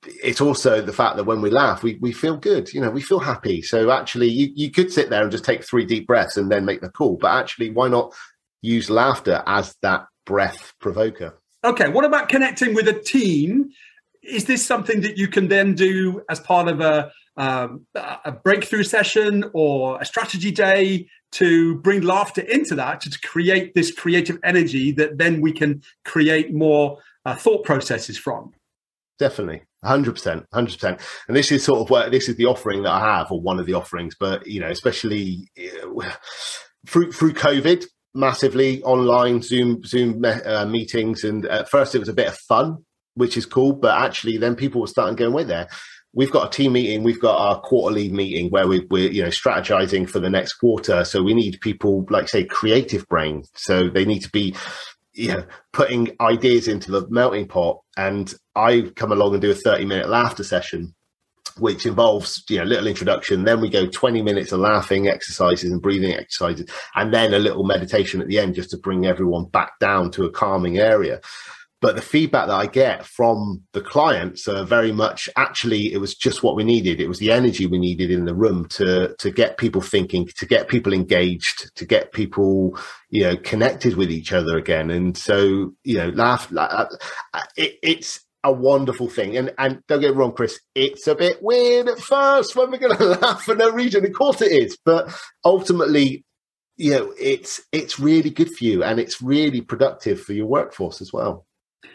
it's 0.03 0.41
also 0.41 0.83
the 0.83 0.93
fact 0.93 1.17
that 1.17 1.25
when 1.25 1.41
we 1.41 1.51
laugh, 1.51 1.83
we, 1.83 1.99
we 2.01 2.13
feel 2.13 2.37
good, 2.37 2.73
you 2.73 2.81
know, 2.81 2.91
we 2.91 3.03
feel 3.03 3.19
happy. 3.19 3.63
So 3.63 3.91
actually, 3.91 4.29
you, 4.29 4.51
you 4.55 4.71
could 4.71 4.93
sit 4.93 5.11
there 5.11 5.23
and 5.23 5.33
just 5.33 5.45
take 5.45 5.65
three 5.65 5.85
deep 5.85 6.07
breaths 6.07 6.37
and 6.37 6.51
then 6.51 6.65
make 6.65 6.83
the 6.83 6.91
call. 6.91 7.17
But 7.17 7.33
actually, 7.33 7.71
why 7.71 7.89
not 7.89 8.15
use 8.63 8.91
laughter 8.91 9.43
as 9.47 9.75
that 9.83 10.07
breath 10.27 10.75
provoker? 10.79 11.40
Okay. 11.65 11.89
What 11.89 12.05
about 12.05 12.29
connecting 12.29 12.75
with 12.75 12.89
a 12.89 12.99
team? 12.99 13.71
Is 14.23 14.45
this 14.45 14.65
something 14.65 15.01
that 15.03 15.17
you 15.17 15.29
can 15.29 15.49
then 15.49 15.75
do 15.75 16.23
as 16.29 16.41
part 16.41 16.69
of 16.69 16.81
a, 16.81 17.11
um, 17.37 17.87
a 17.95 18.33
breakthrough 18.33 18.83
session 18.83 19.45
or 19.55 20.01
a 20.01 20.05
strategy 20.05 20.51
day 20.51 21.07
to 21.33 21.77
bring 21.77 22.03
laughter 22.03 22.43
into 22.43 22.75
that 22.75 23.01
to, 23.03 23.11
to 23.11 23.19
create 23.21 23.75
this 23.75 23.93
creative 23.93 24.39
energy 24.45 24.93
that 24.93 25.19
then 25.19 25.41
we 25.41 25.53
can 25.53 25.83
create 26.05 26.53
more 26.53 26.99
uh, 27.25 27.35
thought 27.35 27.65
processes 27.65 28.19
from? 28.19 28.53
Definitely. 29.19 29.63
Hundred 29.83 30.13
percent, 30.13 30.45
hundred 30.53 30.75
percent, 30.75 31.01
and 31.27 31.35
this 31.35 31.51
is 31.51 31.65
sort 31.65 31.81
of 31.81 31.89
where 31.89 32.11
this 32.11 32.29
is 32.29 32.37
the 32.37 32.45
offering 32.45 32.83
that 32.83 32.93
I 32.93 33.17
have, 33.17 33.33
or 33.33 33.41
one 33.41 33.59
of 33.59 33.65
the 33.65 33.73
offerings. 33.73 34.15
But 34.19 34.47
you 34.47 34.61
know, 34.61 34.69
especially 34.69 35.49
uh, 35.59 36.11
through 36.87 37.13
through 37.13 37.33
COVID, 37.33 37.87
massively 38.15 38.83
online 38.83 39.43
Zoom 39.43 39.83
Zoom 39.85 40.25
uh, 40.25 40.67
meetings, 40.67 41.25
and 41.25 41.47
at 41.47 41.69
first 41.69 41.95
it 41.95 41.99
was 41.99 42.09
a 42.09 42.15
bit 42.15 42.29
of 42.29 42.37
fun, 42.37 42.85
which 43.15 43.37
is 43.37 43.47
cool. 43.47 43.73
But 43.73 44.01
actually, 44.01 44.39
then 44.39 44.57
people 44.57 44.81
were 44.81 44.87
starting 44.87 45.17
going, 45.17 45.33
"Wait 45.33 45.47
there, 45.47 45.69
we've 46.13 46.31
got 46.31 46.49
a 46.49 46.57
team 46.57 46.73
meeting, 46.73 47.03
we've 47.03 47.21
got 47.21 47.39
our 47.39 47.61
quarterly 47.61 48.11
meeting 48.11 48.51
where 48.51 48.67
we, 48.67 48.87
we're 48.91 49.11
you 49.11 49.23
know 49.23 49.29
strategizing 49.29 50.09
for 50.09 50.21
the 50.21 50.31
next 50.31 50.55
quarter. 50.55 51.05
So 51.05 51.23
we 51.23 51.35
need 51.35 51.61
people 51.61 52.07
like 52.11 52.29
say 52.29 52.45
creative 52.45 53.07
brain. 53.09 53.45
So 53.55 53.89
they 53.89 54.05
need 54.05 54.21
to 54.21 54.31
be 54.31 54.55
you 55.13 55.29
know, 55.29 55.45
putting 55.73 56.17
ideas 56.21 56.69
into 56.69 56.91
the 56.91 57.07
melting 57.09 57.49
pot. 57.49 57.81
And 57.97 58.33
I 58.55 58.91
come 58.97 59.13
along 59.13 59.35
and 59.35 59.43
do 59.43 59.51
a 59.51 59.55
30 59.55 59.85
minute 59.85 60.09
laughter 60.09 60.45
session, 60.45 60.95
which 61.59 61.87
involves, 61.87 62.43
you 62.49 62.59
know, 62.59 62.65
little 62.65 62.87
introduction. 62.87 63.45
Then 63.45 63.61
we 63.61 63.69
go 63.69 63.87
20 63.87 64.23
minutes 64.23 64.53
of 64.53 64.61
laughing 64.61 65.09
exercises 65.09 65.71
and 65.71 65.83
breathing 65.83 66.15
exercises, 66.15 66.69
and 66.95 67.13
then 67.13 67.35
a 67.35 67.39
little 67.39 67.65
meditation 67.65 68.21
at 68.21 68.29
the 68.29 68.39
end 68.39 68.55
just 68.55 68.71
to 68.71 68.79
bring 68.79 69.07
everyone 69.07 69.47
back 69.47 69.79
down 69.81 70.11
to 70.13 70.25
a 70.25 70.31
calming 70.31 70.79
area 70.79 71.21
but 71.81 71.97
the 71.97 72.03
feedback 72.03 72.47
that 72.47 72.55
I 72.55 72.67
get 72.67 73.07
from 73.07 73.63
the 73.73 73.81
clients 73.81 74.47
are 74.49 74.65
very 74.65 74.93
much 74.93 75.31
actually 75.37 75.93
it 75.93 75.99
was 75.99 76.15
just 76.15 76.43
what 76.43 76.55
we 76.55 76.63
needed. 76.63 77.01
It 77.01 77.09
was 77.09 77.19
the 77.19 77.33
energy 77.33 77.67
we 77.67 77.79
needed 77.79 78.11
in 78.11 78.27
the 78.27 78.35
room 78.35 78.67
to 78.71 79.15
to 79.19 79.31
get 79.31 79.57
people 79.57 79.81
thinking, 79.81 80.27
to 80.37 80.47
get 80.47 80.69
people 80.69 80.93
engaged, 80.93 81.75
to 81.77 81.87
get 81.87 82.13
people 82.13 82.79
you 83.09 83.23
know 83.23 83.37
connected 83.37 83.97
with 83.97 84.11
each 84.11 84.33
other 84.33 84.59
again. 84.59 84.91
And 84.91 85.17
so 85.17 85.73
you 85.83 85.97
know, 85.97 86.11
laugh. 86.11 86.53
It, 87.57 87.79
it's 87.83 88.21
a 88.45 88.53
wonderful 88.53 89.09
thing. 89.09 89.37
And 89.37 89.53
and 89.59 89.83
don't 89.89 90.01
get 90.01 90.15
wrong, 90.15 90.33
Chris, 90.33 90.61
it's 90.75 91.07
a 91.07 91.15
bit 91.15 91.43
weird 91.43 91.89
at 91.89 91.99
first 91.99 92.57
when 92.57 92.71
we're 92.71 92.79
going 92.79 92.97
to 92.99 93.05
laugh 93.05 93.43
for 93.43 93.55
no 93.55 93.71
reason. 93.71 94.05
Of 94.05 94.13
course 94.13 94.41
it 94.41 94.53
is, 94.53 94.77
but 94.85 95.13
ultimately. 95.45 96.25
You 96.77 96.93
know, 96.93 97.15
it's 97.21 97.61
it's 97.73 98.01
really 98.01 98.31
good 98.31 98.51
for 98.51 98.65
you, 98.65 98.83
and 98.83 98.99
it's 98.99 99.21
really 99.21 99.61
productive 99.61 100.19
for 100.19 100.33
your 100.33 100.47
workforce 100.47 101.03
as 101.03 101.13
well. 101.13 101.45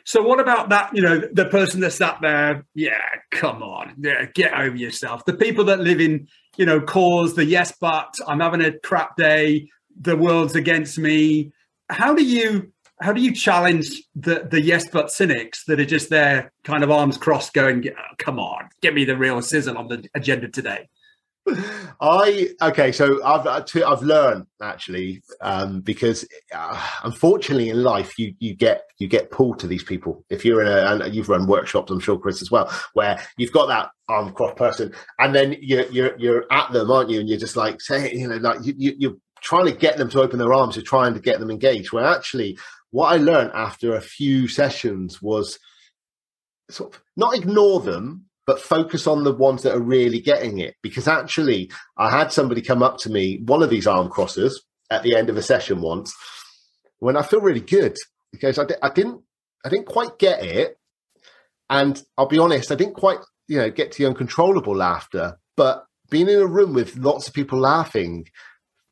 So 0.05 0.21
what 0.21 0.39
about 0.39 0.69
that? 0.69 0.95
You 0.95 1.01
know, 1.01 1.21
the 1.31 1.45
person 1.45 1.79
that's 1.79 1.95
sat 1.95 2.19
there. 2.21 2.65
Yeah, 2.75 3.01
come 3.31 3.63
on, 3.63 3.95
yeah, 3.97 4.25
get 4.33 4.53
over 4.53 4.75
yourself. 4.75 5.25
The 5.25 5.33
people 5.33 5.65
that 5.65 5.79
live 5.79 5.99
in, 5.99 6.27
you 6.57 6.67
know, 6.67 6.79
cause 6.79 7.33
the 7.33 7.45
yes, 7.45 7.73
but 7.81 8.15
I'm 8.27 8.39
having 8.39 8.61
a 8.61 8.77
crap 8.79 9.17
day. 9.17 9.69
The 9.99 10.15
world's 10.15 10.55
against 10.55 10.99
me. 10.99 11.51
How 11.89 12.13
do 12.13 12.23
you 12.23 12.71
how 13.01 13.11
do 13.11 13.21
you 13.21 13.33
challenge 13.33 14.03
the 14.15 14.47
the 14.49 14.61
yes 14.61 14.89
but 14.89 15.11
cynics 15.11 15.65
that 15.65 15.79
are 15.79 15.85
just 15.85 16.09
there, 16.09 16.51
kind 16.63 16.83
of 16.83 16.91
arms 16.91 17.17
crossed, 17.17 17.53
going, 17.53 17.87
oh, 17.89 18.15
"Come 18.17 18.39
on, 18.39 18.69
get 18.81 18.93
me 18.93 19.05
the 19.05 19.17
real 19.17 19.41
sizzle 19.41 19.77
on 19.77 19.87
the 19.87 20.07
agenda 20.15 20.47
today." 20.47 20.87
I 22.01 22.49
okay, 22.61 22.91
so 22.91 23.23
I've 23.23 23.45
uh, 23.45 23.63
I've 23.85 24.01
learned 24.01 24.47
actually 24.61 25.21
um, 25.41 25.81
because 25.81 26.27
uh, 26.53 26.89
unfortunately 27.03 27.69
in 27.69 27.83
life 27.83 28.17
you 28.17 28.33
you 28.39 28.55
get 28.55 28.83
you 28.97 29.07
get 29.07 29.29
pulled 29.29 29.59
to 29.59 29.67
these 29.67 29.83
people. 29.83 30.25
If 30.29 30.43
you're 30.43 30.61
in 30.61 30.67
a 30.67 31.03
and 31.05 31.13
you've 31.13 31.29
run 31.29 31.45
workshops, 31.45 31.91
I'm 31.91 31.99
sure 31.99 32.17
Chris 32.17 32.41
as 32.41 32.49
well, 32.49 32.71
where 32.93 33.21
you've 33.37 33.51
got 33.51 33.67
that 33.67 33.91
arm 34.09 34.33
cross 34.33 34.55
person, 34.55 34.93
and 35.19 35.35
then 35.35 35.55
you're 35.59 35.85
you're 35.87 36.17
you're 36.17 36.45
at 36.51 36.71
them, 36.71 36.89
aren't 36.89 37.11
you? 37.11 37.19
And 37.19 37.29
you're 37.29 37.37
just 37.37 37.55
like 37.55 37.79
saying, 37.79 38.19
you 38.19 38.27
know, 38.27 38.37
like 38.37 38.65
you, 38.65 38.73
you 38.77 38.93
you're 38.97 39.17
trying 39.45 39.65
to 39.65 39.71
get 39.71 39.97
them 39.97 40.09
to 40.09 40.21
open 40.21 40.39
their 40.39 40.53
arms, 40.53 40.75
you're 40.75 40.83
trying 40.83 41.13
to 41.13 41.21
get 41.21 41.39
them 41.39 41.49
engaged. 41.49 41.93
Where 41.93 42.03
actually, 42.03 42.57
what 42.91 43.13
I 43.13 43.17
learned 43.17 43.51
after 43.53 43.95
a 43.95 44.01
few 44.01 44.49
sessions 44.49 45.21
was 45.21 45.57
sort 46.69 46.93
of 46.93 47.01
not 47.15 47.37
ignore 47.37 47.79
them 47.79 48.25
but 48.45 48.61
focus 48.61 49.07
on 49.07 49.23
the 49.23 49.33
ones 49.33 49.63
that 49.63 49.75
are 49.75 49.81
really 49.81 50.19
getting 50.19 50.59
it. 50.59 50.75
Because 50.81 51.07
actually, 51.07 51.71
I 51.97 52.11
had 52.11 52.31
somebody 52.31 52.61
come 52.61 52.83
up 52.83 52.97
to 52.99 53.09
me, 53.09 53.41
one 53.45 53.63
of 53.63 53.69
these 53.69 53.87
arm 53.87 54.09
crossers, 54.09 54.53
at 54.91 55.03
the 55.03 55.15
end 55.15 55.29
of 55.29 55.37
a 55.37 55.41
session 55.41 55.81
once, 55.81 56.13
when 56.99 57.17
I 57.17 57.23
feel 57.23 57.41
really 57.41 57.61
good 57.61 57.97
because 58.31 58.59
I, 58.59 58.65
di- 58.65 58.75
I 58.83 58.89
didn't, 58.89 59.21
I 59.65 59.69
didn't 59.69 59.87
quite 59.87 60.19
get 60.19 60.43
it, 60.43 60.77
and 61.69 62.01
I'll 62.17 62.27
be 62.27 62.37
honest, 62.37 62.71
I 62.71 62.75
didn't 62.75 62.93
quite, 62.93 63.17
you 63.47 63.57
know, 63.57 63.71
get 63.71 63.91
to 63.91 63.97
the 63.97 64.07
uncontrollable 64.07 64.75
laughter. 64.75 65.39
But 65.57 65.85
being 66.11 66.29
in 66.29 66.39
a 66.39 66.45
room 66.45 66.73
with 66.73 66.97
lots 66.97 67.27
of 67.27 67.33
people 67.33 67.59
laughing 67.59 68.27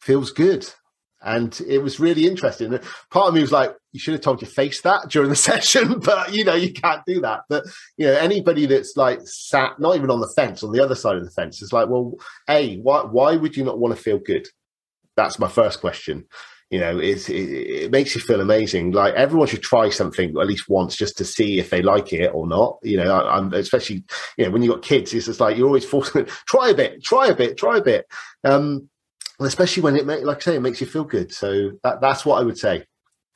feels 0.04 0.32
good 0.32 0.68
and 1.24 1.60
it 1.68 1.80
was 1.80 2.00
really 2.00 2.28
interesting. 2.28 2.78
Part 3.10 3.30
of 3.30 3.34
me 3.34 3.42
was 3.42 3.52
like, 3.52 3.74
you 3.94 4.00
should 4.00 4.14
have 4.14 4.22
told 4.22 4.42
your 4.42 4.50
face 4.50 4.82
that 4.82 5.10
during 5.10 5.30
the 5.30 5.36
session, 5.52 6.00
but 6.00 6.34
you 6.34 6.44
know, 6.44 6.56
you 6.56 6.74
can't 6.74 7.02
do 7.08 7.22
that. 7.22 7.42
But 7.50 7.64
you 7.98 8.06
know, 8.06 8.14
anybody 8.14 8.66
that's 8.66 8.98
like 8.98 9.22
sat 9.24 9.80
not 9.80 9.96
even 9.96 10.12
on 10.12 10.20
the 10.20 10.32
fence, 10.36 10.64
on 10.64 10.72
the 10.72 10.84
other 10.84 10.96
side 10.96 11.16
of 11.16 11.24
the 11.24 11.32
fence, 11.32 11.62
is 11.62 11.74
like, 11.74 11.88
well, 11.90 12.16
a 12.50 12.76
why 12.78 13.04
why 13.04 13.36
would 13.36 13.56
you 13.56 13.64
not 13.64 13.80
want 13.80 13.96
to 13.96 14.02
feel 14.02 14.20
good? 14.20 14.48
That's 15.16 15.40
my 15.40 15.48
first 15.48 15.80
question. 15.80 16.26
You 16.70 16.80
know, 16.80 16.98
it, 16.98 17.30
it 17.30 17.92
makes 17.92 18.16
you 18.16 18.22
feel 18.22 18.42
amazing. 18.42 18.94
Like 18.94 19.14
everyone 19.14 19.48
should 19.48 19.62
try 19.62 19.90
something 19.90 20.30
at 20.30 20.48
least 20.48 20.68
once 20.68 20.96
just 20.96 21.18
to 21.20 21.26
see 21.26 21.60
if 21.60 21.70
they 21.70 21.84
like 21.84 22.12
it 22.14 22.32
or 22.34 22.48
not. 22.48 22.80
You 22.82 22.98
know, 22.98 23.14
I, 23.16 23.38
am 23.38 23.54
especially 23.54 24.04
you 24.38 24.46
know 24.46 24.52
when 24.52 24.64
you 24.64 24.72
got 24.72 24.82
kids, 24.82 25.14
it's 25.14 25.28
just 25.28 25.40
like 25.40 25.56
you're 25.56 25.68
always 25.68 25.86
forced 25.86 26.14
to 26.14 26.26
try 26.48 26.70
a 26.70 26.76
bit, 26.76 27.04
try 27.04 27.28
a 27.28 27.36
bit, 27.36 27.58
try 27.58 27.78
a 27.78 27.84
bit. 27.84 28.08
Um, 28.44 28.90
especially 29.40 29.84
when 29.84 29.96
it, 29.96 30.06
like 30.06 30.38
I 30.38 30.40
say, 30.40 30.56
it 30.56 30.62
makes 30.62 30.82
you 30.82 30.88
feel 30.88 31.04
good. 31.04 31.34
So 31.34 31.72
that, 31.84 32.02
that's 32.02 32.26
what 32.26 32.42
I 32.42 32.44
would 32.44 32.58
say. 32.58 32.86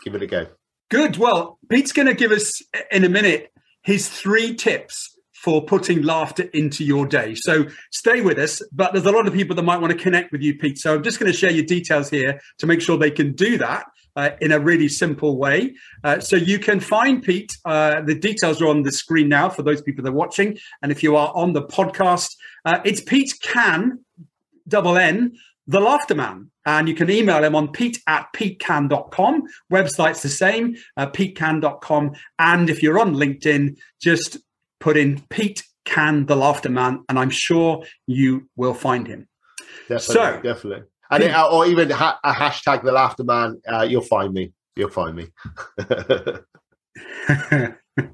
Give 0.03 0.15
it 0.15 0.21
a 0.21 0.27
go. 0.27 0.47
Good. 0.89 1.17
Well, 1.17 1.59
Pete's 1.69 1.91
going 1.91 2.07
to 2.07 2.13
give 2.13 2.31
us 2.31 2.61
in 2.91 3.03
a 3.03 3.09
minute 3.09 3.51
his 3.83 4.07
three 4.07 4.55
tips 4.55 5.17
for 5.33 5.63
putting 5.63 6.01
laughter 6.01 6.43
into 6.53 6.83
your 6.83 7.05
day. 7.05 7.35
So 7.35 7.67
stay 7.91 8.21
with 8.21 8.37
us. 8.39 8.61
But 8.71 8.93
there's 8.93 9.05
a 9.05 9.11
lot 9.11 9.27
of 9.27 9.33
people 9.33 9.55
that 9.55 9.63
might 9.63 9.79
want 9.79 9.93
to 9.93 9.99
connect 9.99 10.31
with 10.31 10.41
you, 10.41 10.57
Pete. 10.57 10.77
So 10.77 10.95
I'm 10.95 11.03
just 11.03 11.19
going 11.19 11.31
to 11.31 11.37
share 11.37 11.51
your 11.51 11.65
details 11.65 12.09
here 12.09 12.39
to 12.57 12.65
make 12.65 12.81
sure 12.81 12.97
they 12.97 13.11
can 13.11 13.33
do 13.33 13.57
that. 13.57 13.85
Uh, 14.15 14.31
in 14.41 14.51
a 14.51 14.59
really 14.59 14.87
simple 14.87 15.37
way. 15.37 15.75
Uh, 16.03 16.19
so 16.19 16.35
you 16.35 16.57
can 16.57 16.79
find 16.79 17.21
Pete. 17.21 17.55
Uh, 17.65 18.01
the 18.01 18.15
details 18.15 18.59
are 18.63 18.67
on 18.67 18.81
the 18.81 18.91
screen 18.91 19.29
now 19.29 19.47
for 19.47 19.61
those 19.61 19.79
people 19.79 20.03
that 20.03 20.09
are 20.09 20.13
watching. 20.13 20.57
And 20.81 20.91
if 20.91 21.03
you 21.03 21.15
are 21.15 21.31
on 21.35 21.53
the 21.53 21.61
podcast, 21.61 22.35
uh, 22.65 22.79
it's 22.83 22.99
Pete 22.99 23.35
Cann, 23.43 24.03
double 24.67 24.97
N, 24.97 25.37
The 25.67 25.79
Laughter 25.79 26.15
Man. 26.15 26.51
And 26.65 26.87
you 26.89 26.95
can 26.95 27.09
email 27.09 27.43
him 27.43 27.55
on 27.55 27.71
pete 27.71 28.01
at 28.07 28.27
petecann.com. 28.33 29.43
Website's 29.71 30.21
the 30.21 30.29
same, 30.29 30.75
uh, 30.97 31.07
petecann.com. 31.07 32.13
And 32.39 32.69
if 32.69 32.83
you're 32.83 32.99
on 32.99 33.15
LinkedIn, 33.15 33.77
just 34.01 34.37
put 34.79 34.97
in 34.97 35.21
Pete 35.29 35.63
Cann, 35.85 36.25
the 36.25 36.35
Laughter 36.35 36.69
Man, 36.69 37.03
and 37.07 37.17
I'm 37.17 37.29
sure 37.29 37.83
you 38.05 38.49
will 38.55 38.73
find 38.73 39.07
him. 39.07 39.27
Definitely, 39.87 40.13
so, 40.13 40.41
definitely. 40.41 40.83
And 41.09 41.23
it, 41.23 41.33
or 41.35 41.65
even 41.65 41.89
ha- 41.89 42.19
a 42.23 42.33
hashtag 42.33 42.83
the 42.83 42.91
laughter 42.91 43.23
man, 43.23 43.61
uh, 43.67 43.83
you'll 43.89 44.01
find 44.01 44.33
me. 44.33 44.51
You'll 44.75 44.89
find 44.89 45.15
me. 45.15 45.27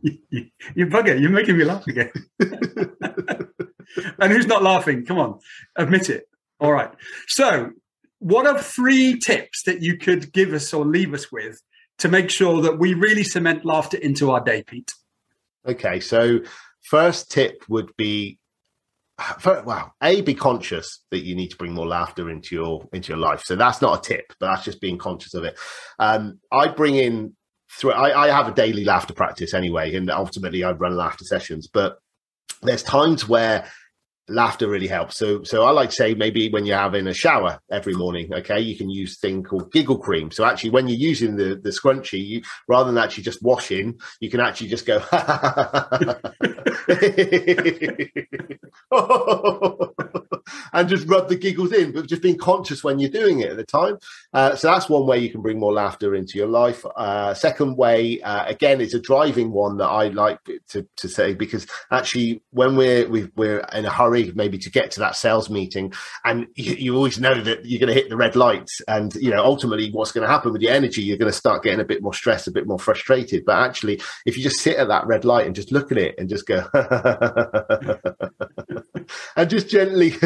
you 0.04 0.86
bugger, 0.88 1.20
you're 1.20 1.32
making 1.32 1.58
me 1.58 1.64
laugh 1.64 1.88
again. 1.88 2.12
and 2.40 4.32
who's 4.32 4.46
not 4.46 4.62
laughing? 4.62 5.06
Come 5.06 5.18
on, 5.18 5.40
admit 5.76 6.12
it. 6.12 6.28
All 6.64 6.72
right. 6.72 6.92
So, 7.28 7.72
what 8.20 8.48
are 8.48 8.58
three 8.58 9.20
tips 9.20 9.64
that 9.64 9.82
you 9.82 9.98
could 9.98 10.32
give 10.32 10.54
us 10.54 10.74
or 10.74 10.86
leave 10.86 11.14
us 11.14 11.30
with 11.30 11.62
to 11.98 12.08
make 12.08 12.30
sure 12.30 12.62
that 12.62 12.80
we 12.80 12.94
really 12.94 13.26
cement 13.26 13.66
laughter 13.66 13.98
into 13.98 14.32
our 14.32 14.40
day, 14.40 14.64
Pete? 14.64 14.94
Okay. 15.68 16.00
So, 16.00 16.40
first 16.82 17.30
tip 17.30 17.66
would 17.68 17.92
be 17.98 18.40
well, 19.46 19.94
a 20.02 20.22
be 20.22 20.34
conscious 20.34 21.04
that 21.12 21.24
you 21.24 21.36
need 21.36 21.50
to 21.50 21.58
bring 21.58 21.74
more 21.74 21.86
laughter 21.86 22.30
into 22.30 22.56
your 22.56 22.88
into 22.94 23.10
your 23.10 23.20
life. 23.20 23.44
So 23.44 23.58
that's 23.58 23.82
not 23.82 24.00
a 24.00 24.02
tip, 24.02 24.34
but 24.40 24.48
that's 24.48 24.64
just 24.64 24.82
being 24.82 24.98
conscious 24.98 25.34
of 25.34 25.44
it. 25.44 25.60
Um, 26.00 26.40
I 26.52 26.70
bring 26.70 26.96
in 26.96 27.36
through. 27.72 27.92
I, 27.92 28.26
I 28.26 28.28
have 28.30 28.48
a 28.48 28.56
daily 28.56 28.86
laughter 28.86 29.14
practice 29.14 29.54
anyway, 29.54 29.96
and 29.96 30.10
ultimately 30.10 30.64
I 30.64 30.72
run 30.72 30.96
laughter 30.96 31.26
sessions. 31.26 31.68
But 31.68 31.98
there's 32.64 32.84
times 32.84 33.28
where 33.28 33.70
laughter 34.28 34.70
really 34.70 34.88
helps. 34.88 35.18
So, 35.18 35.44
so 35.44 35.64
I 35.64 35.72
like 35.72 35.90
to 35.90 35.96
say 35.96 36.14
maybe 36.14 36.50
when 36.50 36.66
you're 36.66 36.78
having 36.78 37.08
a 37.08 37.14
shower 37.14 37.60
every 37.72 37.94
morning, 37.94 38.34
okay, 38.34 38.60
you 38.60 38.78
can 38.78 38.90
use 38.90 39.20
thing 39.20 39.44
called 39.44 39.72
giggle 39.72 39.98
cream. 39.98 40.32
So 40.32 40.46
actually, 40.46 40.72
when 40.72 40.88
you're 40.88 40.98
using 40.98 41.36
the 41.36 41.56
the 41.56 41.70
scrunchie, 41.70 42.26
you 42.26 42.42
rather 42.68 42.92
than 42.92 43.02
actually 43.02 43.24
just 43.24 43.42
washing, 43.42 44.00
you 44.20 44.30
can 44.30 44.40
actually 44.40 44.70
just 44.70 44.86
go. 44.86 45.04
and 50.74 50.90
just 50.90 51.08
rub 51.08 51.30
the 51.30 51.36
giggles 51.36 51.72
in, 51.72 51.92
but 51.92 52.08
just 52.08 52.22
being 52.22 52.38
conscious 52.38 52.84
when 52.84 53.00
you're 53.00 53.10
doing 53.10 53.40
it 53.40 53.52
at 53.52 53.58
the 53.58 53.66
time. 53.66 53.98
Uh, 54.34 54.56
so 54.56 54.68
that's 54.68 54.90
one 54.90 55.06
way 55.06 55.20
you 55.20 55.30
can 55.30 55.42
bring 55.42 55.60
more 55.60 55.74
laughter 55.74 56.16
into 56.16 56.38
your 56.38 56.48
life. 56.48 56.86
Uh, 56.96 57.34
second 57.34 57.78
way, 57.78 58.22
uh, 58.22 58.46
again, 58.46 58.82
it's 58.82 58.94
a 58.94 59.00
driving 59.00 59.52
one 59.52 59.78
that 59.78 59.88
I 59.88 60.08
like 60.10 60.40
to, 60.70 60.88
to 60.98 61.10
say 61.10 61.34
because 61.34 61.68
actually, 61.92 62.42
when 62.52 62.76
we're 62.76 63.08
we 63.10 63.48
are 63.48 63.60
in 63.74 63.86
a 63.86 63.90
hurry, 63.90 64.32
maybe 64.36 64.58
to 64.60 64.72
get 64.72 64.92
to 64.92 65.00
that 65.02 65.16
sales 65.16 65.50
meeting, 65.50 65.94
and 66.24 66.48
you, 66.56 66.76
you 66.76 66.96
always 66.96 67.20
know 67.20 67.40
that 67.42 67.66
you're 67.66 67.80
going 67.80 67.94
to 67.94 68.00
hit 68.00 68.10
the 68.10 68.18
red 68.18 68.36
lights, 68.36 68.82
and 68.88 69.14
you 69.16 69.30
know 69.30 69.44
ultimately 69.44 69.90
what's 69.92 70.12
going 70.12 70.26
to 70.26 70.32
happen 70.32 70.52
with 70.52 70.62
your 70.62 70.74
energy, 70.74 71.02
you're 71.02 71.18
going 71.18 71.32
to 71.32 71.38
start 71.38 71.64
getting 71.64 71.80
a 71.80 71.86
bit 71.86 72.02
more 72.02 72.14
stressed, 72.14 72.48
a 72.48 72.52
bit 72.52 72.68
more 72.68 72.80
frustrated. 72.80 73.46
But 73.46 73.58
actually, 73.58 74.02
if 74.26 74.38
you 74.38 74.44
just 74.44 74.60
sit 74.60 74.78
at 74.78 74.88
that 74.88 75.08
red 75.08 75.26
light 75.26 75.46
and 75.46 75.56
just 75.56 75.72
look 75.72 75.92
at 75.92 75.98
it 75.98 76.16
and 76.18 76.30
just 76.30 76.48
go. 76.48 76.68
and 79.36 79.50
just 79.50 79.70
gently 79.70 80.14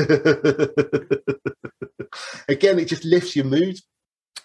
again 2.47 2.79
it 2.79 2.87
just 2.87 3.05
lifts 3.05 3.35
your 3.35 3.45
mood. 3.45 3.79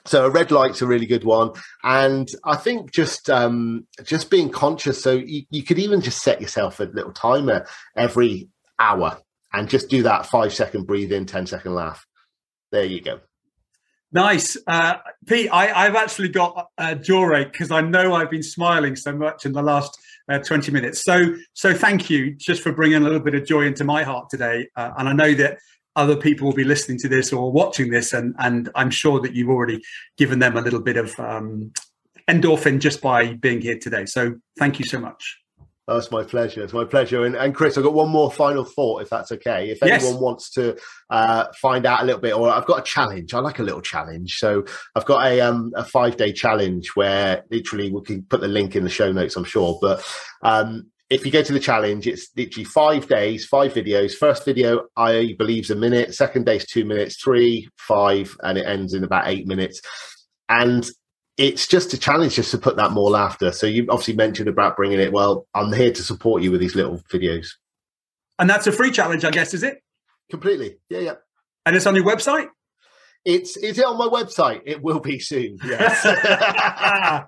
So 0.04 0.26
a 0.26 0.30
red 0.30 0.50
light's 0.50 0.82
a 0.82 0.86
really 0.86 1.06
good 1.06 1.22
one. 1.24 1.52
And 1.84 2.28
i 2.44 2.56
think 2.56 2.90
just 2.92 3.30
um 3.30 3.86
just 4.04 4.30
being 4.30 4.50
conscious. 4.50 5.02
So 5.02 5.12
you, 5.12 5.44
you 5.50 5.62
could 5.62 5.78
even 5.78 6.00
just 6.00 6.22
set 6.22 6.40
yourself 6.40 6.80
a 6.80 6.84
little 6.84 7.12
timer 7.12 7.66
every 7.96 8.48
hour 8.78 9.18
and 9.52 9.68
just 9.68 9.88
do 9.88 10.02
that 10.04 10.26
five 10.26 10.52
second 10.52 10.86
breathe 10.86 11.12
in 11.12 11.26
10 11.26 11.46
second 11.46 11.74
laugh. 11.74 12.06
There 12.70 12.84
you 12.84 13.00
go. 13.00 13.20
Nice, 14.14 14.58
uh, 14.66 14.96
Pete. 15.26 15.48
I, 15.50 15.84
have 15.84 15.96
actually 15.96 16.28
got 16.28 16.68
a 16.76 16.94
jaw 16.94 17.34
ache 17.34 17.50
because 17.50 17.70
I 17.70 17.80
know 17.80 18.14
I've 18.14 18.30
been 18.30 18.42
smiling 18.42 18.94
so 18.94 19.12
much 19.16 19.46
in 19.46 19.52
the 19.52 19.62
last 19.62 19.98
uh, 20.32 20.38
20 20.38 20.72
minutes. 20.72 21.04
So, 21.04 21.34
so 21.52 21.74
thank 21.74 22.08
you 22.08 22.34
just 22.34 22.62
for 22.62 22.72
bringing 22.72 22.96
a 22.96 23.00
little 23.00 23.20
bit 23.20 23.34
of 23.34 23.44
joy 23.44 23.66
into 23.66 23.84
my 23.84 24.02
heart 24.02 24.30
today. 24.30 24.68
Uh, 24.76 24.90
and 24.98 25.08
I 25.08 25.12
know 25.12 25.34
that 25.34 25.58
other 25.94 26.16
people 26.16 26.46
will 26.46 26.54
be 26.54 26.64
listening 26.64 26.98
to 27.00 27.08
this 27.08 27.32
or 27.32 27.52
watching 27.52 27.90
this, 27.90 28.14
and 28.14 28.34
and 28.38 28.70
I'm 28.74 28.90
sure 28.90 29.20
that 29.20 29.34
you've 29.34 29.50
already 29.50 29.82
given 30.16 30.38
them 30.38 30.56
a 30.56 30.62
little 30.62 30.80
bit 30.80 30.96
of 30.96 31.18
um, 31.20 31.70
endorphin 32.28 32.78
just 32.78 33.02
by 33.02 33.34
being 33.34 33.60
here 33.60 33.78
today. 33.78 34.06
So, 34.06 34.36
thank 34.58 34.78
you 34.78 34.86
so 34.86 34.98
much. 34.98 35.38
Oh, 35.88 35.96
it's 35.96 36.12
my 36.12 36.22
pleasure. 36.22 36.62
It's 36.62 36.72
my 36.72 36.84
pleasure. 36.84 37.24
And, 37.24 37.34
and 37.34 37.54
Chris, 37.54 37.76
I've 37.76 37.82
got 37.82 37.92
one 37.92 38.08
more 38.08 38.30
final 38.30 38.64
thought, 38.64 39.02
if 39.02 39.10
that's 39.10 39.32
okay. 39.32 39.68
If 39.70 39.82
anyone 39.82 40.00
yes. 40.00 40.14
wants 40.14 40.50
to 40.52 40.78
uh, 41.10 41.46
find 41.60 41.86
out 41.86 42.02
a 42.02 42.04
little 42.04 42.20
bit, 42.20 42.34
or 42.34 42.48
I've 42.48 42.66
got 42.66 42.78
a 42.78 42.84
challenge. 42.84 43.34
I 43.34 43.40
like 43.40 43.58
a 43.58 43.64
little 43.64 43.80
challenge. 43.80 44.36
So 44.38 44.64
I've 44.94 45.04
got 45.06 45.26
a 45.26 45.40
um, 45.40 45.72
a 45.74 45.84
five 45.84 46.16
day 46.16 46.32
challenge 46.32 46.90
where 46.94 47.42
literally 47.50 47.90
we 47.90 48.00
can 48.02 48.22
put 48.22 48.40
the 48.40 48.48
link 48.48 48.76
in 48.76 48.84
the 48.84 48.90
show 48.90 49.10
notes, 49.10 49.36
I'm 49.36 49.44
sure. 49.44 49.76
But 49.82 50.08
um, 50.42 50.86
if 51.10 51.26
you 51.26 51.32
go 51.32 51.42
to 51.42 51.52
the 51.52 51.58
challenge, 51.58 52.06
it's 52.06 52.28
literally 52.36 52.64
five 52.64 53.08
days, 53.08 53.44
five 53.44 53.74
videos. 53.74 54.14
First 54.14 54.44
video, 54.44 54.84
I 54.96 55.34
believe, 55.36 55.64
is 55.64 55.70
a 55.70 55.76
minute. 55.76 56.14
Second 56.14 56.46
day 56.46 56.56
is 56.56 56.64
two 56.64 56.84
minutes. 56.84 57.20
Three, 57.20 57.68
five, 57.76 58.36
and 58.44 58.56
it 58.56 58.66
ends 58.66 58.94
in 58.94 59.02
about 59.02 59.26
eight 59.26 59.48
minutes. 59.48 59.82
And 60.48 60.88
it's 61.36 61.66
just 61.66 61.92
a 61.94 61.98
challenge 61.98 62.34
just 62.34 62.50
to 62.50 62.58
put 62.58 62.76
that 62.76 62.92
more 62.92 63.10
laughter. 63.10 63.52
So 63.52 63.66
you 63.66 63.86
obviously 63.88 64.14
mentioned 64.14 64.48
about 64.48 64.76
bringing 64.76 65.00
it. 65.00 65.12
Well, 65.12 65.46
I'm 65.54 65.72
here 65.72 65.92
to 65.92 66.02
support 66.02 66.42
you 66.42 66.50
with 66.50 66.60
these 66.60 66.74
little 66.74 66.98
videos. 67.10 67.48
And 68.38 68.48
that's 68.48 68.66
a 68.66 68.72
free 68.72 68.90
challenge, 68.90 69.24
I 69.24 69.30
guess, 69.30 69.54
is 69.54 69.62
it? 69.62 69.82
Completely. 70.30 70.78
Yeah, 70.88 70.98
yeah. 70.98 71.14
And 71.64 71.76
it's 71.76 71.86
on 71.86 71.94
your 71.94 72.04
website? 72.04 72.48
It's 73.24 73.56
is 73.56 73.78
it 73.78 73.84
on 73.84 73.98
my 73.98 74.08
website? 74.08 74.62
It 74.66 74.82
will 74.82 74.98
be 74.98 75.20
soon. 75.20 75.56
Yes. 75.64 76.02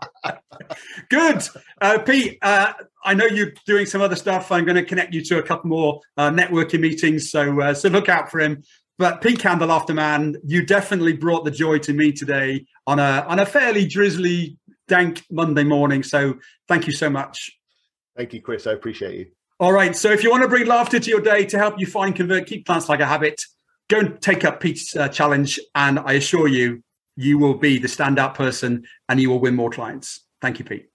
Good, 1.08 1.42
uh, 1.80 1.98
Pete. 2.00 2.38
Uh, 2.42 2.72
I 3.04 3.14
know 3.14 3.26
you're 3.26 3.52
doing 3.64 3.86
some 3.86 4.00
other 4.00 4.16
stuff. 4.16 4.50
I'm 4.50 4.64
going 4.64 4.74
to 4.74 4.84
connect 4.84 5.14
you 5.14 5.22
to 5.26 5.38
a 5.38 5.42
couple 5.42 5.70
more 5.70 6.00
uh, 6.16 6.30
networking 6.30 6.80
meetings, 6.80 7.30
so 7.30 7.60
uh, 7.60 7.74
so 7.74 7.88
look 7.90 8.08
out 8.08 8.28
for 8.28 8.40
him. 8.40 8.64
But 8.98 9.20
Pete 9.20 9.40
Candle 9.40 9.84
Man, 9.92 10.36
you 10.44 10.64
definitely 10.64 11.14
brought 11.14 11.44
the 11.44 11.50
joy 11.50 11.78
to 11.78 11.92
me 11.92 12.12
today 12.12 12.66
on 12.86 12.98
a 12.98 13.24
on 13.26 13.40
a 13.40 13.46
fairly 13.46 13.86
drizzly, 13.86 14.56
dank 14.86 15.24
Monday 15.30 15.64
morning. 15.64 16.02
So 16.02 16.38
thank 16.68 16.86
you 16.86 16.92
so 16.92 17.10
much. 17.10 17.58
Thank 18.16 18.32
you, 18.32 18.40
Chris. 18.40 18.66
I 18.66 18.72
appreciate 18.72 19.18
you. 19.18 19.26
All 19.58 19.72
right. 19.72 19.96
So 19.96 20.10
if 20.10 20.22
you 20.22 20.30
want 20.30 20.42
to 20.42 20.48
bring 20.48 20.66
laughter 20.66 21.00
to 21.00 21.10
your 21.10 21.20
day 21.20 21.44
to 21.46 21.58
help 21.58 21.78
you 21.78 21.86
find, 21.86 22.14
convert, 22.14 22.46
keep 22.46 22.66
plants 22.66 22.88
like 22.88 23.00
a 23.00 23.06
habit, 23.06 23.40
go 23.88 23.98
and 23.98 24.20
take 24.20 24.44
up 24.44 24.60
Pete's 24.60 24.94
uh, 24.94 25.08
challenge, 25.08 25.58
and 25.74 25.98
I 25.98 26.14
assure 26.14 26.48
you, 26.48 26.82
you 27.16 27.38
will 27.38 27.54
be 27.54 27.78
the 27.78 27.88
standout 27.88 28.34
person, 28.34 28.84
and 29.08 29.20
you 29.20 29.30
will 29.30 29.40
win 29.40 29.54
more 29.54 29.70
clients. 29.70 30.24
Thank 30.40 30.58
you, 30.58 30.64
Pete. 30.64 30.88